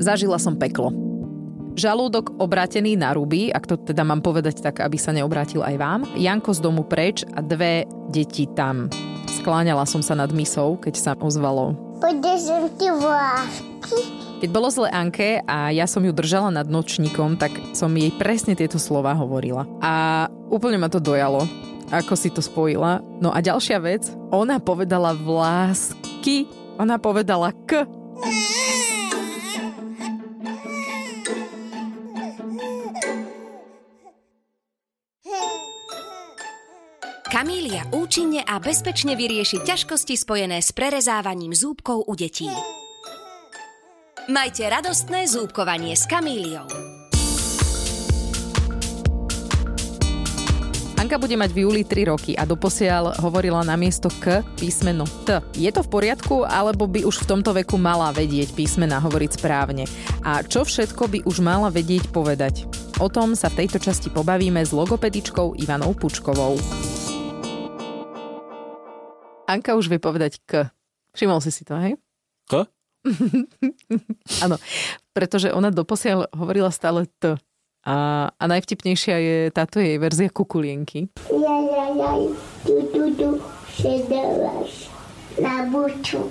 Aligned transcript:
Zažila 0.00 0.40
som 0.40 0.56
peklo. 0.56 0.96
Žalúdok 1.76 2.40
obrátený 2.40 2.96
na 2.96 3.12
ruby, 3.12 3.52
ak 3.52 3.68
to 3.68 3.76
teda 3.76 4.00
mám 4.00 4.24
povedať 4.24 4.64
tak, 4.64 4.80
aby 4.80 4.96
sa 4.96 5.12
neobrátil 5.12 5.60
aj 5.60 5.76
vám. 5.76 6.00
Janko 6.16 6.56
z 6.56 6.60
domu 6.64 6.82
preč 6.88 7.22
a 7.36 7.44
dve 7.44 7.84
deti 8.08 8.48
tam. 8.56 8.88
Skláňala 9.28 9.84
som 9.84 10.00
sa 10.00 10.16
nad 10.16 10.32
misou, 10.32 10.80
keď 10.80 10.94
sa 10.96 11.12
ozvalo. 11.20 11.76
Podržím 12.00 12.72
ti 12.80 12.88
vlásky. 12.88 14.00
Keď 14.40 14.48
bolo 14.48 14.72
zle 14.72 14.88
Anke 14.88 15.44
a 15.44 15.68
ja 15.68 15.84
som 15.84 16.00
ju 16.00 16.16
držala 16.16 16.48
nad 16.48 16.64
nočníkom, 16.64 17.36
tak 17.36 17.52
som 17.76 17.92
jej 17.92 18.08
presne 18.16 18.56
tieto 18.56 18.80
slova 18.80 19.12
hovorila. 19.12 19.68
A 19.84 20.26
úplne 20.48 20.80
ma 20.80 20.88
to 20.88 20.96
dojalo, 20.96 21.44
ako 21.92 22.16
si 22.16 22.32
to 22.32 22.40
spojila. 22.40 23.04
No 23.20 23.36
a 23.36 23.44
ďalšia 23.44 23.76
vec, 23.84 24.08
ona 24.32 24.56
povedala 24.56 25.12
vlásky, 25.12 26.48
ona 26.80 26.96
povedala 26.96 27.52
k. 27.68 27.84
Kamília 37.80 37.96
účinne 37.96 38.40
a 38.44 38.60
bezpečne 38.60 39.16
vyrieši 39.16 39.64
ťažkosti 39.64 40.12
spojené 40.12 40.60
s 40.60 40.68
prerezávaním 40.76 41.56
zúbkov 41.56 42.04
u 42.04 42.12
detí. 42.12 42.44
Majte 44.28 44.68
radostné 44.68 45.24
zúbkovanie 45.24 45.96
s 45.96 46.04
Kamíliou. 46.04 46.68
Anka 51.00 51.16
bude 51.16 51.40
mať 51.40 51.56
v 51.56 51.58
júli 51.64 51.82
3 51.88 52.12
roky 52.12 52.36
a 52.36 52.44
doposiaľ 52.44 53.16
hovorila 53.24 53.64
na 53.64 53.80
miesto 53.80 54.12
K 54.12 54.44
písmeno 54.60 55.08
T. 55.24 55.40
Je 55.56 55.72
to 55.72 55.80
v 55.80 55.88
poriadku, 55.88 56.44
alebo 56.44 56.84
by 56.84 57.08
už 57.08 57.24
v 57.24 57.28
tomto 57.32 57.56
veku 57.56 57.80
mala 57.80 58.12
vedieť 58.12 58.52
písmena 58.52 59.00
hovoriť 59.00 59.40
správne? 59.40 59.88
A 60.20 60.44
čo 60.44 60.68
všetko 60.68 61.08
by 61.08 61.18
už 61.24 61.40
mala 61.40 61.72
vedieť 61.72 62.12
povedať? 62.12 62.68
O 63.00 63.08
tom 63.08 63.32
sa 63.32 63.48
v 63.48 63.64
tejto 63.64 63.80
časti 63.80 64.12
pobavíme 64.12 64.60
s 64.60 64.76
logopedičkou 64.76 65.56
Ivanou 65.56 65.96
Pučkovou. 65.96 66.60
Anka 69.50 69.74
už 69.74 69.90
vie 69.90 69.98
povedať 69.98 70.38
K. 70.46 70.70
Všimol 71.10 71.42
si 71.42 71.50
si 71.50 71.66
to, 71.66 71.74
hej? 71.74 71.98
K? 72.46 72.70
Áno, 74.46 74.62
pretože 75.10 75.50
ona 75.50 75.74
doposiaľ 75.74 76.30
hovorila 76.30 76.70
stále 76.70 77.10
T. 77.18 77.34
A, 77.82 78.28
a 78.30 78.44
najvtipnejšia 78.46 79.16
je 79.18 79.38
táto 79.50 79.82
jej 79.82 79.98
verzia 79.98 80.30
kukulienky. 80.30 81.10
Ja, 81.32 81.56
ja, 81.66 81.84
ja, 81.98 82.12
tu, 82.62 82.74
tu, 82.92 83.02
tu, 83.18 83.28
na 85.40 85.66
buču. 85.66 86.30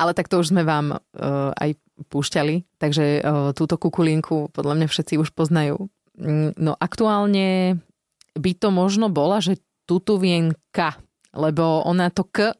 Ale 0.00 0.16
tak 0.16 0.26
to 0.26 0.40
už 0.40 0.50
sme 0.50 0.64
vám 0.64 0.96
uh, 0.96 1.52
aj 1.54 1.76
púšťali, 2.10 2.80
takže 2.82 3.20
uh, 3.20 3.52
túto 3.52 3.78
kukulienku 3.78 4.50
podľa 4.50 4.74
mňa 4.82 4.86
všetci 4.88 5.14
už 5.20 5.36
poznajú. 5.36 5.86
Mm, 6.16 6.56
No 6.56 6.72
aktuálne 6.76 7.78
by 8.34 8.52
to 8.56 8.68
možno 8.72 9.12
bola, 9.12 9.38
že 9.44 9.60
tuto 9.84 10.16
vien 10.16 10.56
K, 10.72 10.96
lebo 11.36 11.84
ona 11.84 12.08
to 12.08 12.24
K 12.24 12.50
e, 12.50 12.54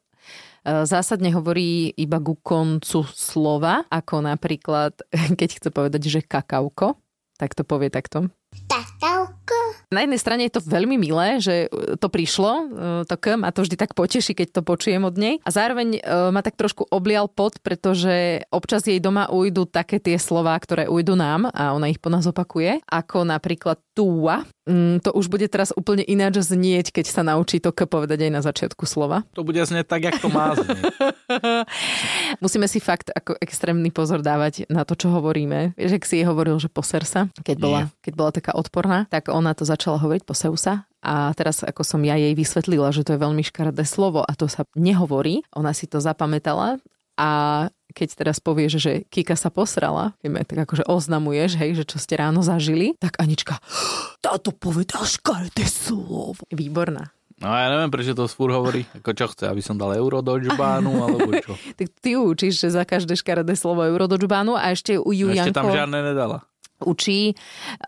zásadne 0.84 1.32
hovorí 1.32 1.90
iba 1.96 2.20
ku 2.20 2.36
koncu 2.38 3.02
slova, 3.10 3.82
ako 3.88 4.22
napríklad, 4.22 5.00
keď 5.40 5.48
chce 5.56 5.68
povedať, 5.72 6.02
že 6.06 6.20
kakauko, 6.22 7.00
tak 7.36 7.52
to 7.52 7.64
povie 7.64 7.92
takto. 7.92 8.32
Tatavko. 8.64 9.56
Na 9.92 10.02
jednej 10.02 10.18
strane 10.18 10.42
je 10.48 10.56
to 10.56 10.64
veľmi 10.64 10.96
milé, 10.98 11.38
že 11.38 11.70
to 12.00 12.08
prišlo, 12.08 12.50
e, 12.50 12.64
to 13.06 13.16
K 13.20 13.36
ma 13.36 13.52
to 13.52 13.62
vždy 13.62 13.76
tak 13.76 13.92
poteší, 13.92 14.32
keď 14.32 14.58
to 14.58 14.60
počujem 14.64 15.04
od 15.04 15.14
nej. 15.14 15.38
A 15.44 15.50
zároveň 15.52 16.00
e, 16.00 16.30
ma 16.32 16.40
tak 16.40 16.56
trošku 16.56 16.88
oblial 16.88 17.28
pot, 17.28 17.60
pretože 17.60 18.42
občas 18.50 18.88
jej 18.88 18.98
doma 18.98 19.28
ujdu 19.28 19.68
také 19.68 20.00
tie 20.00 20.16
slová, 20.16 20.56
ktoré 20.56 20.88
ujdu 20.88 21.14
nám 21.14 21.52
a 21.52 21.76
ona 21.76 21.92
ich 21.92 22.00
po 22.00 22.08
nás 22.08 22.24
opakuje, 22.24 22.80
ako 22.88 23.28
napríklad 23.28 23.78
túa. 23.92 24.42
Mm, 24.66 24.98
To 25.06 25.14
už 25.14 25.30
bude 25.30 25.46
teraz 25.46 25.70
úplne 25.70 26.02
ináč 26.02 26.42
znieť, 26.42 26.90
keď 26.90 27.06
sa 27.06 27.22
naučí 27.22 27.62
to 27.62 27.70
K 27.70 27.86
povedať 27.86 28.26
aj 28.26 28.32
na 28.34 28.42
začiatku 28.42 28.82
slova. 28.82 29.22
To 29.38 29.46
bude 29.46 29.62
znieť 29.62 29.86
tak, 29.86 30.02
jak 30.10 30.18
to 30.18 30.26
má 30.26 30.58
znieť. 30.58 30.82
Musíme 32.44 32.66
si 32.66 32.82
fakt 32.82 33.14
ako 33.14 33.38
extrémny 33.38 33.94
pozor 33.94 34.26
dávať 34.26 34.66
na 34.66 34.82
to, 34.82 34.98
čo 34.98 35.14
hovoríme. 35.14 35.78
Vieš, 35.78 35.92
ak 36.02 36.04
si 36.04 36.14
jej 36.18 36.26
hovoril, 36.26 36.58
že 36.58 36.66
poser 36.66 37.06
sa, 37.06 37.30
keď 37.46 37.56
bola, 37.62 37.80
keď 38.02 38.12
bola 38.18 38.30
taká 38.34 38.52
odporná, 38.58 39.06
tak 39.06 39.30
ona 39.30 39.54
to 39.54 39.62
začala 39.62 40.02
hovoriť 40.02 40.26
poseu 40.26 40.58
sa. 40.58 40.82
A 41.06 41.30
teraz, 41.38 41.62
ako 41.62 41.86
som 41.86 42.02
ja 42.02 42.18
jej 42.18 42.34
vysvetlila, 42.34 42.90
že 42.90 43.06
to 43.06 43.14
je 43.14 43.22
veľmi 43.22 43.46
škaredé 43.46 43.86
slovo 43.86 44.26
a 44.26 44.32
to 44.34 44.50
sa 44.50 44.66
nehovorí, 44.74 45.46
ona 45.54 45.70
si 45.70 45.86
to 45.86 46.02
zapamätala 46.02 46.82
a 47.16 47.28
keď 47.90 48.08
teraz 48.12 48.38
povieš, 48.38 48.72
že 48.76 48.92
Kika 49.08 49.34
sa 49.34 49.48
posrala, 49.48 50.12
vieme, 50.20 50.44
tak 50.44 50.68
akože 50.68 50.84
oznamuješ, 50.84 51.56
hej, 51.56 51.80
že 51.80 51.84
čo 51.88 51.96
ste 51.96 52.20
ráno 52.20 52.44
zažili, 52.44 52.92
tak 53.00 53.16
Anička, 53.16 53.56
táto 54.24 54.52
povedal 54.52 55.02
škaredé 55.02 55.64
slovo. 55.64 56.36
Výborná. 56.48 57.08
No 57.36 57.52
ja 57.52 57.68
neviem, 57.68 57.92
prečo 57.92 58.16
to 58.16 58.24
fúr 58.26 58.48
hovorí. 58.48 58.88
Ako 58.96 59.12
čo 59.12 59.28
chce, 59.28 59.44
aby 59.44 59.60
som 59.60 59.76
dal 59.76 59.92
euro 59.92 60.24
do 60.24 60.36
džbánu, 60.36 60.88
alebo 61.04 61.28
čo. 61.36 61.52
Tak 61.76 61.88
ty 62.00 62.16
učíš, 62.16 62.64
že 62.64 62.68
za 62.72 62.84
každé 62.84 63.12
škaredé 63.12 63.52
slovo 63.52 63.84
euro 63.84 64.08
do 64.08 64.16
džbánu 64.16 64.56
a 64.56 64.72
ešte 64.72 64.96
u 64.96 65.12
ju 65.12 65.32
Ešte 65.32 65.52
tam 65.52 65.68
žiadne 65.68 66.00
nedala. 66.00 66.44
učí, 66.80 67.36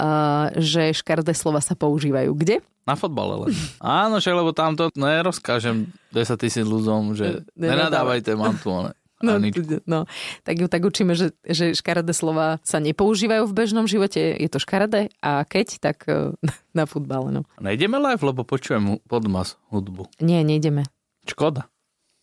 uh, 0.00 0.52
že 0.56 0.92
škaredé 0.92 1.32
slova 1.32 1.60
sa 1.60 1.72
používajú. 1.72 2.32
Kde? 2.32 2.60
Na 2.84 2.96
fotbale 2.96 3.48
len. 3.48 3.52
Áno, 3.80 4.16
však, 4.16 4.32
lebo 4.32 4.56
tamto 4.56 4.88
nerozkážem 4.96 5.92
10 6.12 6.40
tisíc 6.40 6.64
ľuďom, 6.64 7.12
že 7.12 7.44
Ne- 7.52 7.72
nenadávajte, 7.72 8.32
mám 8.32 8.56
tu 8.56 8.72
one. 8.72 8.96
No, 9.18 9.34
Aničku. 9.34 9.82
no, 9.84 10.06
tak 10.40 10.54
ju 10.56 10.66
tak 10.66 10.80
učíme, 10.80 11.12
že, 11.12 11.34
že 11.42 11.72
škaredé 11.72 12.10
slova 12.10 12.62
sa 12.62 12.78
nepoužívajú 12.78 13.44
v 13.44 13.56
bežnom 13.56 13.84
živote, 13.84 14.18
je 14.32 14.46
to 14.46 14.56
škaredé 14.56 15.10
a 15.18 15.42
keď, 15.42 15.66
tak 15.80 16.06
eh, 16.06 16.30
na 16.78 16.84
futbale. 16.84 17.30
No. 17.30 17.42
Nejdeme 17.56 17.98
live, 18.00 18.22
lebo 18.22 18.42
počujem 18.42 19.02
podmas 19.04 19.58
hudbu. 19.68 20.06
Nie, 20.18 20.40
nejdeme. 20.40 20.86
Škoda. 21.24 21.66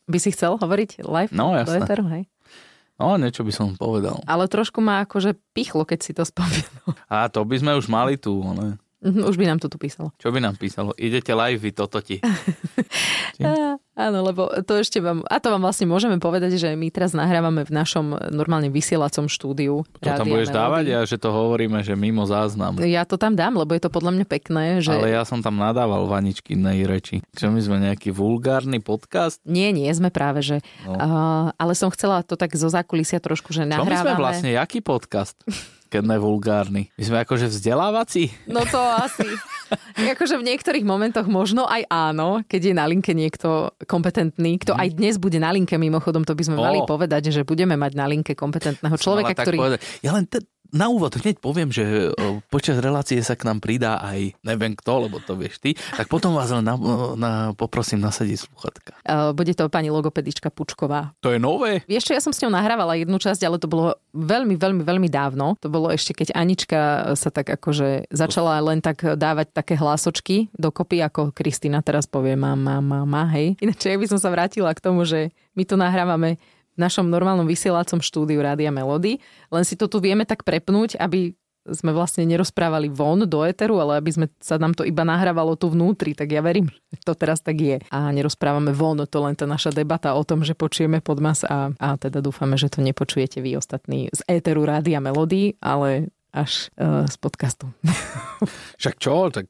By 0.06 0.18
si 0.18 0.32
chcel 0.32 0.56
hovoriť 0.56 1.04
live 1.04 1.32
No, 1.32 1.52
do 1.52 1.62
jasné. 1.62 1.82
éteru, 1.82 2.06
hej? 2.08 2.24
No, 2.96 3.20
niečo 3.20 3.44
by 3.44 3.52
som 3.52 3.76
povedal. 3.76 4.24
Ale 4.24 4.48
trošku 4.48 4.80
ma 4.80 5.04
akože 5.04 5.36
pichlo, 5.52 5.84
keď 5.84 6.00
si 6.00 6.12
to 6.12 6.24
spomenul. 6.24 6.96
A 7.12 7.28
to 7.28 7.42
by 7.42 7.60
sme 7.60 7.76
už 7.76 7.86
mali 7.86 8.16
tu, 8.16 8.32
ne? 8.56 8.80
Mhm, 9.04 9.22
Už 9.22 9.36
by 9.36 9.46
nám 9.46 9.60
to 9.60 9.68
tu 9.68 9.76
písalo. 9.76 10.10
Čo 10.16 10.32
by 10.32 10.40
nám 10.40 10.56
písalo? 10.56 10.96
Idete 10.96 11.30
live, 11.32 11.60
vy 11.60 11.72
toto 11.72 12.00
ti. 12.00 12.24
Áno, 13.96 14.28
lebo 14.28 14.52
to 14.68 14.76
ešte 14.76 15.00
vám, 15.00 15.24
a 15.32 15.40
to 15.40 15.48
vám 15.48 15.64
vlastne 15.64 15.88
môžeme 15.88 16.20
povedať, 16.20 16.60
že 16.60 16.76
my 16.76 16.92
teraz 16.92 17.16
nahrávame 17.16 17.64
v 17.64 17.72
našom 17.72 18.20
normálne 18.28 18.68
vysielacom 18.68 19.32
štúdiu. 19.32 19.88
To 20.04 20.10
tam 20.12 20.28
budeš 20.28 20.52
Melody. 20.52 20.60
dávať 20.60 20.86
a 20.92 21.00
že 21.08 21.16
to 21.16 21.32
hovoríme, 21.32 21.80
že 21.80 21.96
mimo 21.96 22.28
záznam. 22.28 22.76
Ja 22.84 23.08
to 23.08 23.16
tam 23.16 23.40
dám, 23.40 23.56
lebo 23.56 23.72
je 23.72 23.80
to 23.80 23.88
podľa 23.88 24.20
mňa 24.20 24.26
pekné, 24.28 24.66
že... 24.84 24.92
Ale 24.92 25.16
ja 25.16 25.24
som 25.24 25.40
tam 25.40 25.56
nadával 25.56 26.12
Vaničkinej 26.12 26.84
reči. 26.84 27.24
Čo 27.40 27.56
my 27.56 27.60
sme 27.64 27.80
nejaký 27.88 28.12
vulgárny 28.12 28.84
podcast? 28.84 29.40
Nie, 29.48 29.72
nie 29.72 29.88
sme 29.96 30.12
práve, 30.12 30.44
že... 30.44 30.60
No. 30.84 31.00
Uh, 31.00 31.48
ale 31.56 31.72
som 31.72 31.88
chcela 31.88 32.20
to 32.20 32.36
tak 32.36 32.52
zo 32.52 32.68
zákulisia 32.68 33.24
trošku, 33.24 33.56
že 33.56 33.64
Čo 33.64 33.72
my 33.72 33.80
nahrávame... 33.80 34.12
sme 34.12 34.14
vlastne, 34.20 34.50
jaký 34.60 34.84
podcast? 34.84 35.40
Keď 35.96 36.06
ne 36.06 36.18
vulgárny. 36.18 36.84
My 36.94 37.04
sme 37.04 37.18
akože 37.22 37.46
vzdelávací? 37.48 38.32
No 38.46 38.64
to 38.64 38.80
asi. 38.80 39.28
akože 40.14 40.38
v 40.38 40.46
niektorých 40.46 40.84
momentoch 40.84 41.26
možno 41.26 41.66
aj 41.66 41.88
áno, 41.88 42.42
keď 42.44 42.62
je 42.62 42.74
na 42.74 42.86
linke 42.86 43.12
niekto 43.12 43.74
kompetentný, 43.84 44.58
kto 44.58 44.74
aj 44.74 44.94
dnes 44.94 45.18
bude 45.18 45.38
na 45.38 45.50
linke, 45.50 45.76
mimochodom 45.76 46.22
to 46.22 46.34
by 46.34 46.44
sme 46.44 46.56
Mhm. 46.56 46.62
O. 46.62 46.66
mali 46.66 46.80
povedať, 46.84 47.30
že 47.30 47.42
budeme 47.42 47.76
mať 47.76 47.92
na 47.94 48.06
linke 48.06 48.32
kompetentného 48.34 48.96
človeka, 48.96 49.34
ktorý... 49.36 49.58
povedať. 49.58 49.80
Ja 50.00 50.14
len 50.14 50.26
te, 50.26 50.46
na 50.76 50.92
úvod 50.92 51.16
hneď 51.16 51.40
poviem, 51.40 51.72
že 51.72 52.12
o, 52.12 52.44
počas 52.52 52.84
relácie 52.84 53.24
sa 53.24 53.40
k 53.40 53.48
nám 53.48 53.64
pridá 53.64 54.04
aj 54.04 54.36
neviem 54.44 54.76
kto, 54.76 55.08
lebo 55.08 55.24
to 55.24 55.40
vieš 55.40 55.64
ty, 55.64 55.80
tak 55.96 56.12
potom 56.12 56.36
vás 56.36 56.52
len 56.52 56.68
na, 56.68 56.76
na, 57.16 57.32
poprosím 57.56 58.04
nasadiť 58.04 58.52
sluchatka. 58.52 58.92
Uh, 59.08 59.32
bude 59.32 59.56
to 59.56 59.72
pani 59.72 59.88
logopedička 59.88 60.52
Pučková. 60.52 61.16
To 61.24 61.32
je 61.32 61.40
nové? 61.40 61.80
Vieš 61.88 62.12
čo, 62.12 62.14
ja 62.14 62.22
som 62.22 62.36
s 62.36 62.44
ňou 62.44 62.52
nahrávala 62.52 63.00
jednu 63.00 63.16
časť, 63.16 63.42
ale 63.48 63.58
to 63.58 63.72
bolo 63.72 63.96
veľmi, 64.12 64.60
veľmi, 64.60 64.84
veľmi 64.84 65.08
dávno. 65.08 65.56
To 65.64 65.72
bolo 65.72 65.88
ešte, 65.96 66.12
keď 66.12 66.36
Anička 66.36 67.16
sa 67.16 67.30
tak 67.32 67.48
akože 67.56 68.12
začala 68.12 68.60
len 68.60 68.84
tak 68.84 69.16
dávať 69.16 69.56
také 69.56 69.80
hlásočky 69.80 70.52
dokopy, 70.60 71.00
ako 71.00 71.32
Kristina 71.32 71.80
teraz 71.80 72.04
povie 72.04 72.36
mama, 72.36 72.84
mama, 72.84 73.32
hej. 73.32 73.56
Ináč 73.64 73.88
ja 73.88 73.96
by 73.96 74.08
som 74.12 74.20
sa 74.20 74.28
vrátila 74.28 74.76
k 74.76 74.84
tomu, 74.84 75.08
že 75.08 75.32
my 75.56 75.64
tu 75.64 75.80
nahrávame 75.80 76.36
v 76.76 76.80
našom 76.80 77.08
normálnom 77.08 77.48
vysielacom 77.48 78.04
štúdiu 78.04 78.44
Rádia 78.44 78.70
Melody, 78.70 79.24
len 79.50 79.64
si 79.64 79.80
to 79.80 79.88
tu 79.88 80.04
vieme 80.04 80.28
tak 80.28 80.44
prepnúť, 80.44 81.00
aby 81.00 81.34
sme 81.66 81.98
vlastne 81.98 82.30
nerozprávali 82.30 82.94
von 82.94 83.26
do 83.26 83.42
éteru, 83.42 83.82
ale 83.82 83.98
aby 83.98 84.12
sme 84.14 84.26
sa 84.38 84.62
nám 84.62 84.78
to 84.78 84.86
iba 84.86 85.02
nahrávalo 85.02 85.58
tu 85.58 85.74
vnútri, 85.74 86.14
tak 86.14 86.30
ja 86.30 86.46
verím, 86.46 86.70
že 86.94 87.02
to 87.02 87.18
teraz 87.18 87.42
tak 87.42 87.58
je. 87.58 87.82
A 87.90 88.14
nerozprávame 88.14 88.70
von, 88.70 89.02
to 89.10 89.18
len 89.26 89.34
tá 89.34 89.50
naša 89.50 89.74
debata 89.74 90.14
o 90.14 90.22
tom, 90.22 90.46
že 90.46 90.54
počujeme 90.54 91.02
podmas 91.02 91.42
a, 91.42 91.74
a 91.82 91.98
teda 91.98 92.22
dúfame, 92.22 92.54
že 92.62 92.70
to 92.70 92.86
nepočujete 92.86 93.42
vy 93.42 93.58
ostatní 93.58 94.14
z 94.14 94.22
éteru 94.30 94.62
Rádia 94.62 95.02
Melody, 95.02 95.58
ale 95.58 96.14
až 96.30 96.70
uh, 96.78 97.10
z 97.10 97.16
podcastu. 97.18 97.72
Však 98.82 98.96
čo? 99.02 99.34
Tak 99.34 99.50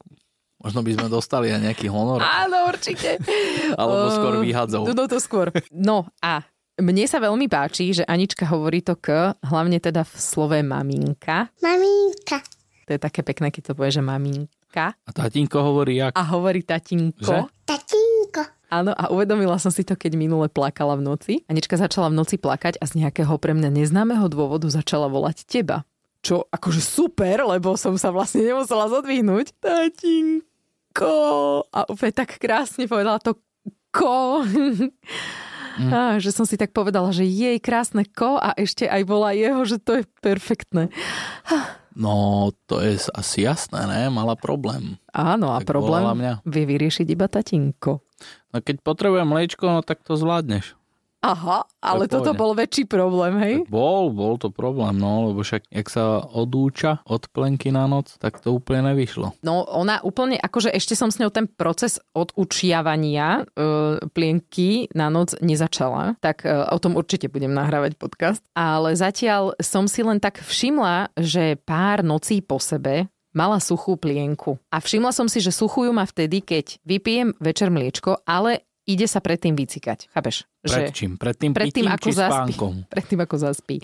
možno 0.62 0.86
by 0.86 0.92
sme 0.96 1.08
dostali 1.12 1.52
aj 1.52 1.68
nejaký 1.68 1.92
honor. 1.92 2.24
Áno, 2.24 2.70
určite. 2.72 3.20
Alebo 3.76 4.08
skôr 4.14 4.34
Eh, 4.40 4.44
vyhadzov. 4.46 4.88
No 4.88 5.04
to 5.10 5.20
skôr. 5.20 5.52
No 5.74 6.08
a 6.24 6.46
mne 6.76 7.08
sa 7.08 7.24
veľmi 7.24 7.48
páči, 7.48 7.96
že 7.96 8.04
Anička 8.04 8.44
hovorí 8.52 8.84
to 8.84 9.00
k, 9.00 9.32
hlavne 9.48 9.80
teda 9.80 10.04
v 10.04 10.14
slove 10.20 10.60
maminka. 10.60 11.48
Maminka. 11.64 12.44
To 12.86 12.90
je 12.94 13.00
také 13.00 13.24
pekné, 13.24 13.50
keď 13.50 13.72
to 13.72 13.76
povie, 13.80 13.96
že 13.96 14.04
maminka. 14.04 14.92
A 14.92 15.10
tatínko 15.16 15.64
hovorí 15.64 16.04
jak? 16.04 16.12
A 16.14 16.24
hovorí 16.36 16.68
tatinko. 16.68 17.24
Že? 17.24 17.40
Tatínko. 17.64 18.42
Áno, 18.68 18.92
a 18.92 19.08
uvedomila 19.08 19.56
som 19.56 19.72
si 19.72 19.88
to, 19.88 19.96
keď 19.96 20.20
minule 20.20 20.52
plakala 20.52 21.00
v 21.00 21.06
noci. 21.08 21.34
Anička 21.48 21.80
začala 21.80 22.12
v 22.12 22.20
noci 22.20 22.36
plakať 22.36 22.84
a 22.84 22.86
z 22.86 23.00
nejakého 23.00 23.40
pre 23.40 23.56
mňa 23.56 23.72
neznámeho 23.72 24.28
dôvodu 24.28 24.68
začala 24.68 25.08
volať 25.08 25.48
teba. 25.48 25.88
Čo 26.26 26.50
akože 26.52 26.82
super, 26.84 27.46
lebo 27.48 27.80
som 27.80 27.96
sa 27.96 28.12
vlastne 28.12 28.44
nemusela 28.44 28.92
zodvihnúť. 28.92 29.56
Tatinko. 29.64 31.14
A 31.72 31.88
úplne 31.88 32.14
tak 32.14 32.36
krásne 32.36 32.84
povedala 32.90 33.24
to 33.24 33.40
ko. 33.96 34.44
Mm. 35.76 35.92
Á, 35.92 36.00
že 36.24 36.32
som 36.32 36.48
si 36.48 36.56
tak 36.56 36.72
povedala, 36.72 37.12
že 37.12 37.28
jej 37.28 37.60
krásne 37.60 38.08
ko 38.08 38.40
a 38.40 38.56
ešte 38.56 38.88
aj 38.88 39.02
bola 39.04 39.36
jeho, 39.36 39.62
že 39.68 39.78
to 39.78 40.00
je 40.00 40.04
perfektné. 40.24 40.88
No, 41.96 42.52
to 42.68 42.84
je 42.84 43.00
asi 43.16 43.48
jasné, 43.48 43.88
ne? 43.88 44.12
Mala 44.12 44.36
problém. 44.36 45.00
Áno, 45.16 45.56
a 45.56 45.64
Tak 45.64 45.72
problém 45.72 46.04
mňa. 46.04 46.44
vie 46.44 46.64
vyriešiť 46.68 47.08
iba 47.08 47.32
tatinko. 47.32 48.04
No 48.52 48.58
keď 48.60 48.84
potrebujem 48.84 49.28
mliečko, 49.28 49.64
no 49.68 49.80
tak 49.80 50.04
to 50.04 50.20
zvládneš. 50.20 50.76
Aha, 51.26 51.66
ale 51.82 52.06
toto 52.06 52.38
bol 52.38 52.54
väčší 52.54 52.86
problém, 52.86 53.34
hej? 53.42 53.56
Bol, 53.66 54.14
bol 54.14 54.38
to 54.38 54.54
problém, 54.54 54.94
no, 55.02 55.34
lebo 55.34 55.42
však, 55.42 55.66
jak 55.74 55.90
sa 55.90 56.22
odúča 56.22 57.02
od 57.10 57.26
plenky 57.34 57.74
na 57.74 57.90
noc, 57.90 58.22
tak 58.22 58.38
to 58.38 58.54
úplne 58.54 58.94
nevyšlo. 58.94 59.34
No 59.42 59.66
ona 59.66 60.06
úplne, 60.06 60.38
akože 60.38 60.70
ešte 60.70 60.94
som 60.94 61.10
s 61.10 61.18
ňou 61.18 61.34
ten 61.34 61.50
proces 61.50 61.98
odučiavania 62.14 63.42
e, 63.42 63.66
plienky 64.14 64.86
na 64.94 65.10
noc 65.10 65.34
nezačala, 65.42 66.14
tak 66.22 66.46
e, 66.46 66.54
o 66.54 66.78
tom 66.78 66.94
určite 66.94 67.26
budem 67.26 67.58
nahrávať 67.58 67.98
podcast. 67.98 68.46
Ale 68.54 68.94
zatiaľ 68.94 69.58
som 69.58 69.90
si 69.90 70.06
len 70.06 70.22
tak 70.22 70.46
všimla, 70.46 71.10
že 71.18 71.58
pár 71.58 72.06
nocí 72.06 72.46
po 72.46 72.62
sebe 72.62 73.10
mala 73.36 73.60
suchú 73.60 74.00
plienku. 74.00 74.62
A 74.72 74.80
všimla 74.80 75.12
som 75.12 75.28
si, 75.28 75.44
že 75.44 75.52
suchú 75.52 75.84
ju 75.84 75.92
má 75.92 76.08
vtedy, 76.08 76.40
keď 76.40 76.80
vypijem 76.88 77.36
večer 77.42 77.68
mliečko, 77.68 78.24
ale 78.24 78.64
ide 78.86 79.06
sa 79.10 79.20
predtým 79.20 79.58
vycikať. 79.58 80.10
Chápeš? 80.14 80.46
Pred 80.62 80.94
čím? 80.94 81.18
Pred 81.18 81.36
tým 81.38 81.52
Pred 81.52 81.74
tým, 81.74 81.86
pitím 81.86 81.94
ako 81.94 82.10
zaspí. 82.14 82.54
Pred 82.94 83.06
tým, 83.06 83.20
ako 83.22 83.36
zaspí. 83.38 83.78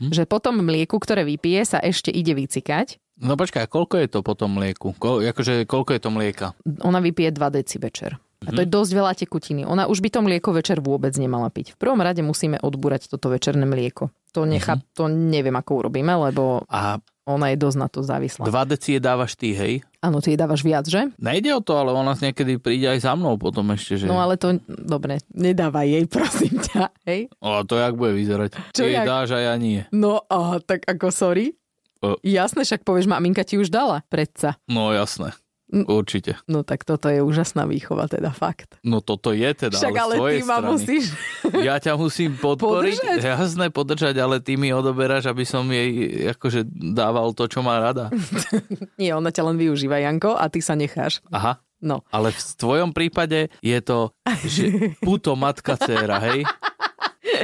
Že 0.00 0.22
potom 0.24 0.60
mlieku, 0.60 0.96
ktoré 0.96 1.22
vypije, 1.24 1.60
sa 1.64 1.78
ešte 1.78 2.08
ide 2.08 2.32
vycikať. 2.32 3.00
No 3.18 3.34
počkaj, 3.34 3.68
koľko 3.68 3.94
je 3.98 4.08
to 4.08 4.20
potom 4.22 4.56
mlieku? 4.56 4.94
Ko, 4.96 5.18
akože, 5.20 5.66
koľko 5.66 5.90
je 5.94 6.00
to 6.00 6.10
mlieka? 6.10 6.46
Ona 6.86 7.02
vypije 7.02 7.34
2 7.34 7.56
deci 7.56 7.76
večer. 7.82 8.16
A 8.46 8.54
to 8.54 8.62
je 8.62 8.70
dosť 8.70 8.92
veľa 8.94 9.12
tekutiny. 9.18 9.66
Ona 9.66 9.90
už 9.90 9.98
by 9.98 10.08
to 10.14 10.20
mlieko 10.22 10.54
večer 10.54 10.78
vôbec 10.78 11.10
nemala 11.18 11.50
piť. 11.50 11.74
V 11.74 11.80
prvom 11.82 11.98
rade 11.98 12.22
musíme 12.22 12.62
odbúrať 12.62 13.10
toto 13.10 13.34
večerné 13.34 13.66
mlieko. 13.66 14.14
To, 14.38 14.46
nechá, 14.46 14.78
to 14.94 15.10
neviem, 15.10 15.58
ako 15.58 15.82
urobíme, 15.82 16.14
lebo 16.30 16.62
A 16.70 17.02
ona 17.28 17.52
je 17.52 17.60
dosť 17.60 17.76
na 17.76 17.88
to 17.92 18.00
závislá. 18.00 18.48
dva 18.48 18.64
deci 18.64 18.96
je 18.96 19.00
dávaš 19.04 19.36
ty, 19.36 19.52
hej? 19.52 19.84
Áno, 20.00 20.24
ty 20.24 20.32
jej 20.32 20.40
dávaš 20.40 20.64
viac, 20.64 20.88
že? 20.88 21.12
Nejde 21.20 21.52
o 21.52 21.60
to, 21.60 21.76
ale 21.76 21.92
ona 21.92 22.16
niekedy 22.16 22.56
príde 22.56 22.88
aj 22.88 23.04
za 23.04 23.12
mnou 23.12 23.36
potom 23.36 23.68
ešte, 23.76 24.00
že... 24.00 24.06
No 24.08 24.16
ale 24.16 24.40
to, 24.40 24.56
dobre, 24.64 25.20
nedávaj 25.36 25.84
jej, 25.84 26.04
prosím 26.16 26.56
ťa, 26.56 26.88
hej? 27.04 27.28
O, 27.44 27.60
to 27.68 27.76
jak 27.76 27.92
bude 27.92 28.16
vyzerať? 28.16 28.56
Čo 28.72 28.88
Ty 28.88 28.88
jej 28.88 29.04
dáš 29.04 29.28
a 29.36 29.40
ja 29.44 29.54
nie. 29.60 29.84
No, 29.92 30.24
a 30.24 30.56
tak 30.64 30.88
ako 30.88 31.12
sorry? 31.12 31.52
O. 32.00 32.16
Jasné, 32.22 32.62
však 32.62 32.86
povieš, 32.86 33.10
maminka 33.10 33.42
ti 33.42 33.58
už 33.58 33.68
dala, 33.68 34.06
predsa. 34.06 34.54
No 34.70 34.94
jasné. 34.94 35.34
Určite. 35.68 36.40
No 36.44 36.60
tak 36.60 36.82
toto 36.82 37.06
je 37.06 37.20
úžasná 37.20 37.62
výchova, 37.62 38.06
teda 38.06 38.30
fakt. 38.30 38.80
No 38.80 38.98
toto 38.98 39.30
je 39.30 39.44
teda, 39.44 39.76
Však 39.76 39.92
ale, 39.92 40.14
ale 40.16 40.30
ty 40.32 40.42
ma 40.42 40.58
strany. 40.58 40.70
musíš... 40.70 41.04
Ja 41.68 41.76
ťa 41.76 41.92
musím 41.94 42.34
podporiť, 42.34 42.96
Podržať? 42.98 43.20
jasné 43.22 43.66
podržať, 43.68 44.14
ale 44.16 44.38
ty 44.38 44.54
mi 44.54 44.70
odoberáš, 44.70 45.26
aby 45.26 45.42
som 45.42 45.64
jej 45.66 45.88
akože 46.30 46.64
dával 46.92 47.32
to, 47.32 47.44
čo 47.44 47.60
má 47.60 47.76
rada. 47.78 48.08
Nie, 49.00 49.12
ona 49.12 49.28
ťa 49.28 49.44
len 49.44 49.56
využíva, 49.56 49.96
Janko, 49.98 50.32
a 50.32 50.46
ty 50.46 50.58
sa 50.58 50.72
necháš. 50.72 51.20
Aha, 51.28 51.60
No. 51.78 52.02
ale 52.10 52.32
v 52.32 52.40
tvojom 52.56 52.90
prípade 52.90 53.54
je 53.60 53.78
to, 53.78 54.10
že 54.42 54.98
puto 54.98 55.36
matka 55.36 55.76
dcéra, 55.76 56.18
hej? 56.24 56.42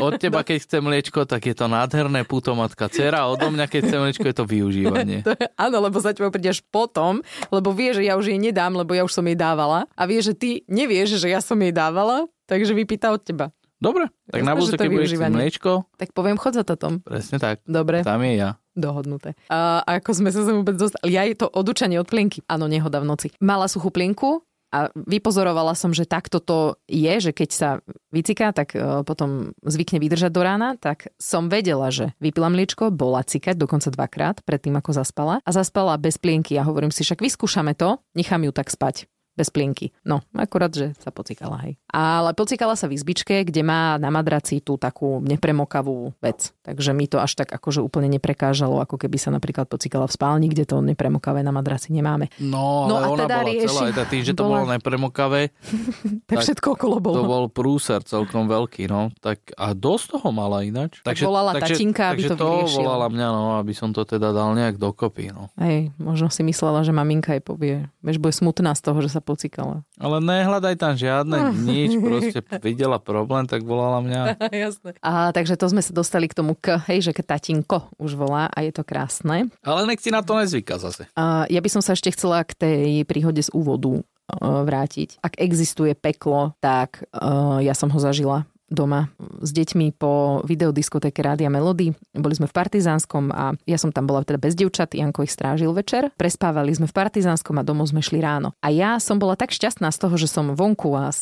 Od 0.00 0.16
teba, 0.16 0.42
keď 0.42 0.56
chce 0.62 0.78
mliečko, 0.80 1.26
tak 1.26 1.44
je 1.44 1.54
to 1.54 1.66
nádherné 1.66 2.24
puto 2.24 2.54
matka 2.54 2.88
dcéra 2.88 3.26
a 3.26 3.30
odo 3.30 3.50
mňa, 3.50 3.66
keď 3.66 3.80
chce 3.86 3.96
mliečko, 3.98 4.26
je 4.26 4.36
to 4.36 4.44
využívanie. 4.44 5.18
To 5.26 5.32
je, 5.32 5.46
áno, 5.56 5.78
lebo 5.80 5.96
za 6.00 6.12
tebou 6.12 6.28
príde 6.28 6.50
až 6.50 6.60
potom, 6.68 7.22
lebo 7.48 7.70
vie, 7.70 7.94
že 7.94 8.02
ja 8.04 8.18
už 8.18 8.34
jej 8.34 8.40
nedám, 8.40 8.74
lebo 8.74 8.92
ja 8.92 9.06
už 9.06 9.14
som 9.14 9.24
jej 9.24 9.38
dávala. 9.38 9.86
A 9.94 10.02
vie, 10.04 10.18
že 10.20 10.34
ty 10.34 10.64
nevieš, 10.66 11.16
že 11.20 11.30
ja 11.30 11.38
som 11.40 11.56
jej 11.56 11.70
dávala, 11.72 12.26
takže 12.44 12.74
vypýta 12.74 13.14
od 13.14 13.22
teba. 13.22 13.46
Dobre, 13.78 14.08
tak 14.32 14.40
Jasné, 14.40 14.48
na 14.48 14.54
budúce, 14.56 14.76
keď 14.80 14.88
budeš 14.88 15.10
chcieť 15.12 15.32
mliečko, 15.34 15.70
Tak 16.00 16.08
poviem, 16.16 16.40
chod 16.40 16.56
za 16.56 16.64
tatom. 16.64 17.04
presne 17.04 17.36
tak, 17.36 17.60
Dobre, 17.68 18.00
tam 18.00 18.22
je 18.24 18.32
ja. 18.40 18.56
dohodnuté. 18.72 19.36
A 19.52 19.84
ako 19.84 20.24
sme 20.24 20.30
sa 20.32 20.40
sem 20.40 20.56
vôbec 20.56 20.72
dostali? 20.78 21.12
Ja 21.12 21.28
je 21.28 21.36
to 21.36 21.52
odučanie 21.52 22.00
od 22.00 22.08
plienky. 22.08 22.40
Áno, 22.48 22.64
nehoda 22.64 23.04
v 23.04 23.06
noci. 23.12 23.28
Mala 23.44 23.68
suchú 23.68 23.92
plienku 23.92 24.40
a 24.74 24.90
vypozorovala 24.98 25.78
som, 25.78 25.94
že 25.94 26.02
takto 26.02 26.42
to 26.42 26.74
je, 26.90 27.22
že 27.22 27.30
keď 27.30 27.50
sa 27.54 27.70
vyciká, 28.10 28.50
tak 28.50 28.74
e, 28.74 29.06
potom 29.06 29.54
zvykne 29.62 30.02
vydržať 30.02 30.34
do 30.34 30.42
rána, 30.42 30.74
tak 30.74 31.14
som 31.14 31.46
vedela, 31.46 31.94
že 31.94 32.10
vypila 32.18 32.50
mliečko, 32.50 32.90
bola 32.90 33.22
cikať 33.22 33.54
dokonca 33.54 33.94
dvakrát 33.94 34.42
predtým, 34.42 34.74
ako 34.74 34.90
zaspala 34.90 35.38
a 35.46 35.50
zaspala 35.54 35.94
bez 35.94 36.18
plienky. 36.18 36.58
A 36.58 36.66
hovorím 36.66 36.90
si, 36.90 37.06
však 37.06 37.22
vyskúšame 37.22 37.78
to, 37.78 38.02
nechám 38.18 38.42
ju 38.42 38.50
tak 38.50 38.66
spať 38.66 39.06
bez 39.34 39.48
plienky. 39.48 39.90
No, 40.00 40.22
akurát, 40.32 40.70
že 40.70 40.94
sa 40.96 41.10
pocikala, 41.10 41.58
hej. 41.60 41.74
Ale 41.86 42.32
pocikala 42.32 42.72
sa 42.72 42.86
v 42.86 42.94
izbičke, 42.94 43.42
kde 43.42 43.60
má 43.60 43.94
na 43.96 44.08
madraci 44.08 44.58
tú 44.58 44.74
takú 44.74 45.18
nepremokavú 45.20 46.14
vec. 46.18 46.54
Takže 46.60 46.90
mi 46.90 47.04
to 47.04 47.18
až 47.18 47.36
tak 47.36 47.50
akože 47.50 47.78
úplne 47.78 48.08
neprekážalo, 48.08 48.78
ako 48.78 48.96
keby 48.96 49.16
sa 49.16 49.28
napríklad 49.28 49.66
pocikala 49.66 50.06
v 50.06 50.12
spálni, 50.12 50.46
kde 50.46 50.64
to 50.64 50.80
nepremokavé 50.80 51.40
na 51.40 51.50
madraci 51.50 51.90
nemáme. 51.90 52.30
No, 52.38 52.86
No 52.86 52.94
ale 52.96 53.04
a 53.04 53.10
ona 53.10 53.22
teda 53.22 53.36
bola 53.36 53.48
rieši- 53.48 53.68
celá, 53.68 53.82
aj 53.92 54.06
tým, 54.06 54.22
že 54.22 54.32
to 54.32 54.42
bola- 54.42 54.52
bolo 54.56 54.72
nepremokavé, 54.72 55.40
Tak 56.24 56.30
Tak 56.30 56.38
všetko 56.40 56.68
okolo 56.72 56.96
bolo. 56.98 57.14
to 57.14 57.24
bol 57.24 57.44
prúser 57.48 58.00
celkom 58.00 58.46
veľký, 58.46 58.86
no. 58.86 59.12
Tak, 59.18 59.52
a 59.52 59.72
dosť 59.72 60.04
toho 60.14 60.28
mala 60.30 60.62
ináč. 60.62 61.02
volala 61.20 61.52
tatinka, 61.54 62.10
aby 62.10 62.22
takže 62.22 62.30
to 62.30 62.36
to 62.36 62.46
vyriešil. 62.46 62.78
volala 62.80 63.06
mňa, 63.08 63.28
no, 63.28 63.42
aby 63.58 63.72
som 63.72 63.90
to 63.90 64.04
teda 64.04 64.30
dal 64.30 64.52
nejak 64.52 64.76
dokopy, 64.76 65.30
no. 65.30 65.52
Hej, 65.56 65.92
možno 65.96 66.28
si 66.28 66.40
myslela, 66.40 66.80
že 66.80 66.90
maminka 66.90 67.32
jej 67.32 67.40
povie, 67.40 67.74
vieš, 68.00 68.16
bude 68.16 68.32
smutná 68.32 68.72
z 68.72 68.82
toho, 68.82 68.98
že 69.00 69.10
sa 69.10 69.20
pocikala. 69.24 69.82
Ale 69.96 70.20
nehľadaj 70.20 70.74
tam 70.76 70.94
žiadne 70.94 71.56
nič, 71.64 71.96
proste 71.96 72.40
videla 72.60 73.00
problém, 73.00 73.48
tak 73.48 73.64
volala 73.64 74.04
mňa. 74.04 74.22
Jasné. 74.68 74.90
A 75.00 75.32
takže 75.32 75.56
to 75.56 75.72
sme 75.72 75.80
sa 75.80 75.96
dostali 75.96 76.28
k 76.28 76.36
tomu 76.36 76.52
k, 76.52 76.76
hej, 76.92 77.10
že 77.10 77.12
k 77.16 77.24
tatinko 77.24 77.88
už 77.96 78.20
volá 78.20 78.52
a 78.52 78.60
je 78.60 78.70
to 78.76 78.84
krásne. 78.84 79.48
Ale 79.64 79.80
nech 79.88 80.04
si 80.04 80.12
na 80.12 80.20
to 80.20 80.36
nezvyka 80.36 80.76
zase. 80.76 81.08
A 81.16 81.48
ja 81.48 81.64
by 81.64 81.68
som 81.72 81.80
sa 81.80 81.96
ešte 81.96 82.12
chcela 82.12 82.44
k 82.44 82.52
tej 82.52 83.08
príhode 83.08 83.40
z 83.40 83.50
úvodu 83.56 83.98
e, 83.98 84.02
vrátiť. 84.44 85.24
Ak 85.24 85.40
existuje 85.40 85.96
peklo, 85.96 86.52
tak 86.60 87.08
e, 87.08 87.24
ja 87.64 87.72
som 87.72 87.88
ho 87.88 87.98
zažila 87.98 88.44
doma 88.68 89.12
s 89.44 89.52
deťmi 89.52 89.92
po 89.96 90.40
videodiskotéke 90.44 91.20
Rádia 91.20 91.52
Melody. 91.52 91.92
Boli 92.16 92.34
sme 92.34 92.48
v 92.48 92.56
Partizánskom 92.56 93.28
a 93.30 93.52
ja 93.68 93.76
som 93.76 93.92
tam 93.92 94.08
bola 94.08 94.24
teda 94.24 94.40
bez 94.40 94.56
dievčat, 94.56 94.96
Janko 94.96 95.24
ich 95.24 95.32
strážil 95.32 95.70
večer. 95.76 96.08
Prespávali 96.16 96.72
sme 96.72 96.88
v 96.88 96.96
Partizánskom 96.96 97.60
a 97.60 97.66
domov 97.66 97.92
sme 97.92 98.00
šli 98.00 98.24
ráno. 98.24 98.56
A 98.64 98.72
ja 98.72 98.96
som 98.98 99.20
bola 99.20 99.36
tak 99.36 99.52
šťastná 99.52 99.92
z 99.92 99.98
toho, 100.00 100.14
že 100.16 100.28
som 100.28 100.56
vonku 100.56 100.96
a 100.96 101.12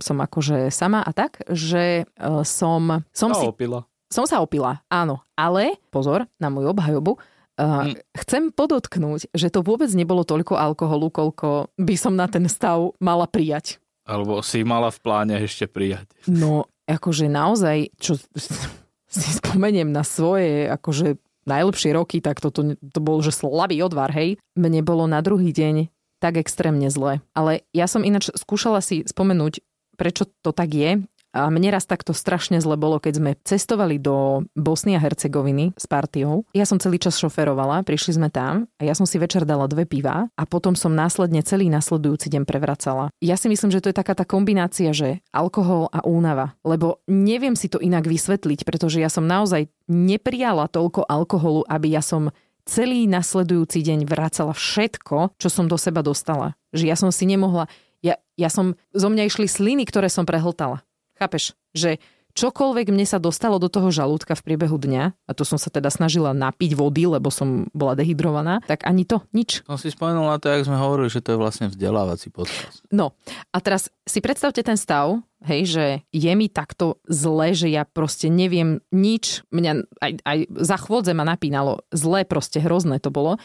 som 0.00 0.16
akože 0.20 0.68
sama 0.68 1.00
a 1.00 1.10
tak, 1.16 1.40
že 1.48 2.04
e, 2.04 2.24
som, 2.44 3.00
som 3.10 3.30
si 3.32 3.46
A 3.46 3.52
opila. 3.52 3.88
som 4.12 4.28
sa 4.28 4.44
opila, 4.44 4.84
áno. 4.92 5.24
Ale, 5.34 5.80
pozor, 5.88 6.28
na 6.36 6.52
moju 6.52 6.76
obhajobu, 6.76 7.16
uh, 7.60 7.92
chcem 8.12 8.52
podotknúť, 8.52 9.32
že 9.32 9.48
to 9.52 9.64
vôbec 9.64 9.88
nebolo 9.92 10.24
toľko 10.24 10.56
alkoholu, 10.56 11.08
koľko 11.08 11.72
by 11.80 11.94
som 11.96 12.16
na 12.16 12.28
ten 12.28 12.44
stav 12.48 12.92
mala 13.00 13.24
prijať. 13.24 13.80
Alebo 14.08 14.42
si 14.42 14.66
mala 14.66 14.90
v 14.90 14.98
pláne 14.98 15.34
ešte 15.38 15.70
prijať. 15.70 16.08
No, 16.26 16.66
akože 16.90 17.30
naozaj, 17.30 17.94
čo 17.96 18.18
si 19.14 19.28
spomeniem 19.38 19.90
na 19.90 20.02
svoje, 20.02 20.66
akože 20.66 21.18
najlepšie 21.48 21.90
roky, 21.96 22.18
tak 22.20 22.38
toto 22.42 22.76
to 22.76 23.00
bol, 23.00 23.22
že 23.24 23.32
slabý 23.32 23.80
odvar, 23.80 24.12
hej. 24.12 24.36
Mne 24.54 24.84
bolo 24.84 25.08
na 25.08 25.22
druhý 25.24 25.50
deň 25.50 25.88
tak 26.20 26.36
extrémne 26.36 26.92
zle. 26.92 27.24
Ale 27.32 27.64
ja 27.72 27.88
som 27.88 28.04
ináč 28.04 28.28
skúšala 28.36 28.84
si 28.84 29.02
spomenúť, 29.08 29.64
prečo 29.96 30.28
to 30.44 30.52
tak 30.52 30.76
je. 30.76 31.00
A 31.30 31.46
mne 31.46 31.70
raz 31.70 31.86
takto 31.86 32.10
strašne 32.10 32.58
zle 32.58 32.74
bolo, 32.74 32.98
keď 32.98 33.14
sme 33.22 33.30
cestovali 33.46 34.02
do 34.02 34.42
Bosny 34.58 34.98
a 34.98 35.00
Hercegoviny 35.00 35.78
s 35.78 35.86
partiou. 35.86 36.42
Ja 36.50 36.66
som 36.66 36.82
celý 36.82 36.98
čas 36.98 37.22
šoferovala, 37.22 37.86
prišli 37.86 38.18
sme 38.18 38.28
tam 38.34 38.66
a 38.78 38.82
ja 38.82 38.98
som 38.98 39.06
si 39.06 39.14
večer 39.22 39.46
dala 39.46 39.70
dve 39.70 39.86
piva 39.86 40.26
a 40.34 40.42
potom 40.42 40.74
som 40.74 40.90
následne 40.90 41.46
celý 41.46 41.70
nasledujúci 41.70 42.26
deň 42.34 42.42
prevracala. 42.42 43.14
Ja 43.22 43.38
si 43.38 43.46
myslím, 43.46 43.70
že 43.70 43.78
to 43.78 43.94
je 43.94 43.98
taká 43.98 44.18
tá 44.18 44.26
kombinácia, 44.26 44.90
že 44.90 45.22
alkohol 45.30 45.86
a 45.94 46.02
únava. 46.02 46.58
Lebo 46.66 46.98
neviem 47.06 47.54
si 47.54 47.70
to 47.70 47.78
inak 47.78 48.10
vysvetliť, 48.10 48.66
pretože 48.66 48.98
ja 48.98 49.06
som 49.06 49.22
naozaj 49.22 49.70
neprijala 49.86 50.66
toľko 50.66 51.06
alkoholu, 51.06 51.62
aby 51.70 51.94
ja 51.94 52.02
som 52.02 52.34
celý 52.66 53.06
nasledujúci 53.10 53.82
deň 53.82 54.06
vracala 54.06 54.54
všetko, 54.54 55.38
čo 55.38 55.48
som 55.50 55.66
do 55.66 55.78
seba 55.78 56.02
dostala. 56.02 56.58
Že 56.74 56.84
ja 56.90 56.96
som 56.98 57.10
si 57.14 57.26
nemohla... 57.26 57.66
Ja, 58.00 58.16
ja 58.38 58.48
som... 58.48 58.78
Zo 58.94 59.12
mňa 59.12 59.28
išli 59.28 59.44
sliny, 59.44 59.84
ktoré 59.84 60.08
som 60.08 60.24
prehltala. 60.24 60.80
Chápeš? 61.20 61.52
Že 61.76 62.00
čokoľvek 62.32 62.96
mne 62.96 63.04
sa 63.04 63.20
dostalo 63.20 63.60
do 63.60 63.68
toho 63.68 63.92
žalúdka 63.92 64.32
v 64.32 64.40
priebehu 64.40 64.80
dňa, 64.80 65.12
a 65.12 65.30
to 65.36 65.44
som 65.44 65.60
sa 65.60 65.68
teda 65.68 65.92
snažila 65.92 66.32
napiť 66.32 66.72
vody, 66.72 67.04
lebo 67.04 67.28
som 67.28 67.68
bola 67.76 67.92
dehydrovaná, 67.92 68.64
tak 68.64 68.88
ani 68.88 69.04
to, 69.04 69.20
nič. 69.36 69.60
Som 69.68 69.76
si 69.76 69.92
spomenul 69.92 70.24
na 70.32 70.40
to, 70.40 70.48
jak 70.48 70.64
sme 70.64 70.80
hovorili, 70.80 71.12
že 71.12 71.20
to 71.20 71.36
je 71.36 71.42
vlastne 71.42 71.68
vzdelávací 71.68 72.32
podcast. 72.32 72.80
No 72.88 73.12
a 73.52 73.60
teraz 73.60 73.92
si 74.08 74.24
predstavte 74.24 74.64
ten 74.64 74.80
stav, 74.80 75.20
hej, 75.44 75.62
že 75.68 75.84
je 76.08 76.32
mi 76.32 76.48
takto 76.48 76.96
zle, 77.04 77.52
že 77.52 77.68
ja 77.68 77.84
proste 77.84 78.32
neviem 78.32 78.80
nič, 78.88 79.44
mňa 79.52 79.72
aj, 80.00 80.12
aj 80.24 80.38
za 80.56 80.76
chôdze 80.80 81.12
ma 81.12 81.28
napínalo, 81.28 81.84
zle 81.92 82.24
proste, 82.24 82.64
hrozné 82.64 82.96
to 82.96 83.12
bolo. 83.12 83.36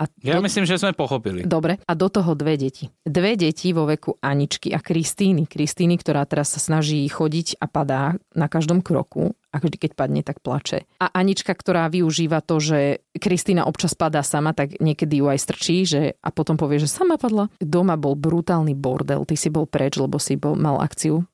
A 0.00 0.08
Ja 0.24 0.40
do- 0.40 0.44
myslím, 0.44 0.64
že 0.64 0.80
sme 0.80 0.96
pochopili. 0.96 1.44
Dobre, 1.44 1.78
a 1.84 1.92
do 1.92 2.08
toho 2.08 2.32
dve 2.34 2.56
deti. 2.56 2.90
Dve 3.04 3.36
deti 3.38 3.70
vo 3.70 3.86
veku 3.86 4.18
Aničky 4.18 4.72
a 4.72 4.80
Kristíny. 4.80 5.46
Kristíny, 5.46 6.00
ktorá 6.00 6.24
teraz 6.26 6.54
sa 6.56 6.60
snaží 6.60 7.04
chodiť 7.06 7.60
a 7.60 7.66
padá 7.70 8.16
na 8.32 8.48
každom 8.50 8.82
kroku 8.82 9.36
a 9.52 9.60
vždy, 9.60 9.76
keď 9.76 9.90
padne, 9.94 10.24
tak 10.24 10.40
plače. 10.40 10.88
A 10.98 11.12
Anička, 11.12 11.52
ktorá 11.52 11.86
využíva 11.92 12.40
to, 12.40 12.58
že 12.58 13.04
Kristína 13.14 13.68
občas 13.68 13.92
padá 13.92 14.24
sama, 14.24 14.56
tak 14.56 14.80
niekedy 14.80 15.20
ju 15.20 15.26
aj 15.28 15.38
strčí 15.38 15.84
že, 15.84 16.16
a 16.24 16.28
potom 16.32 16.56
povie, 16.56 16.80
že 16.80 16.88
sama 16.88 17.20
padla. 17.20 17.52
Doma 17.60 18.00
bol 18.00 18.16
brutálny 18.16 18.72
bordel, 18.72 19.22
ty 19.28 19.36
si 19.36 19.52
bol 19.52 19.68
preč, 19.68 20.00
lebo 20.00 20.16
si 20.16 20.40
bol, 20.40 20.56
mal 20.56 20.80
akciu 20.80 21.28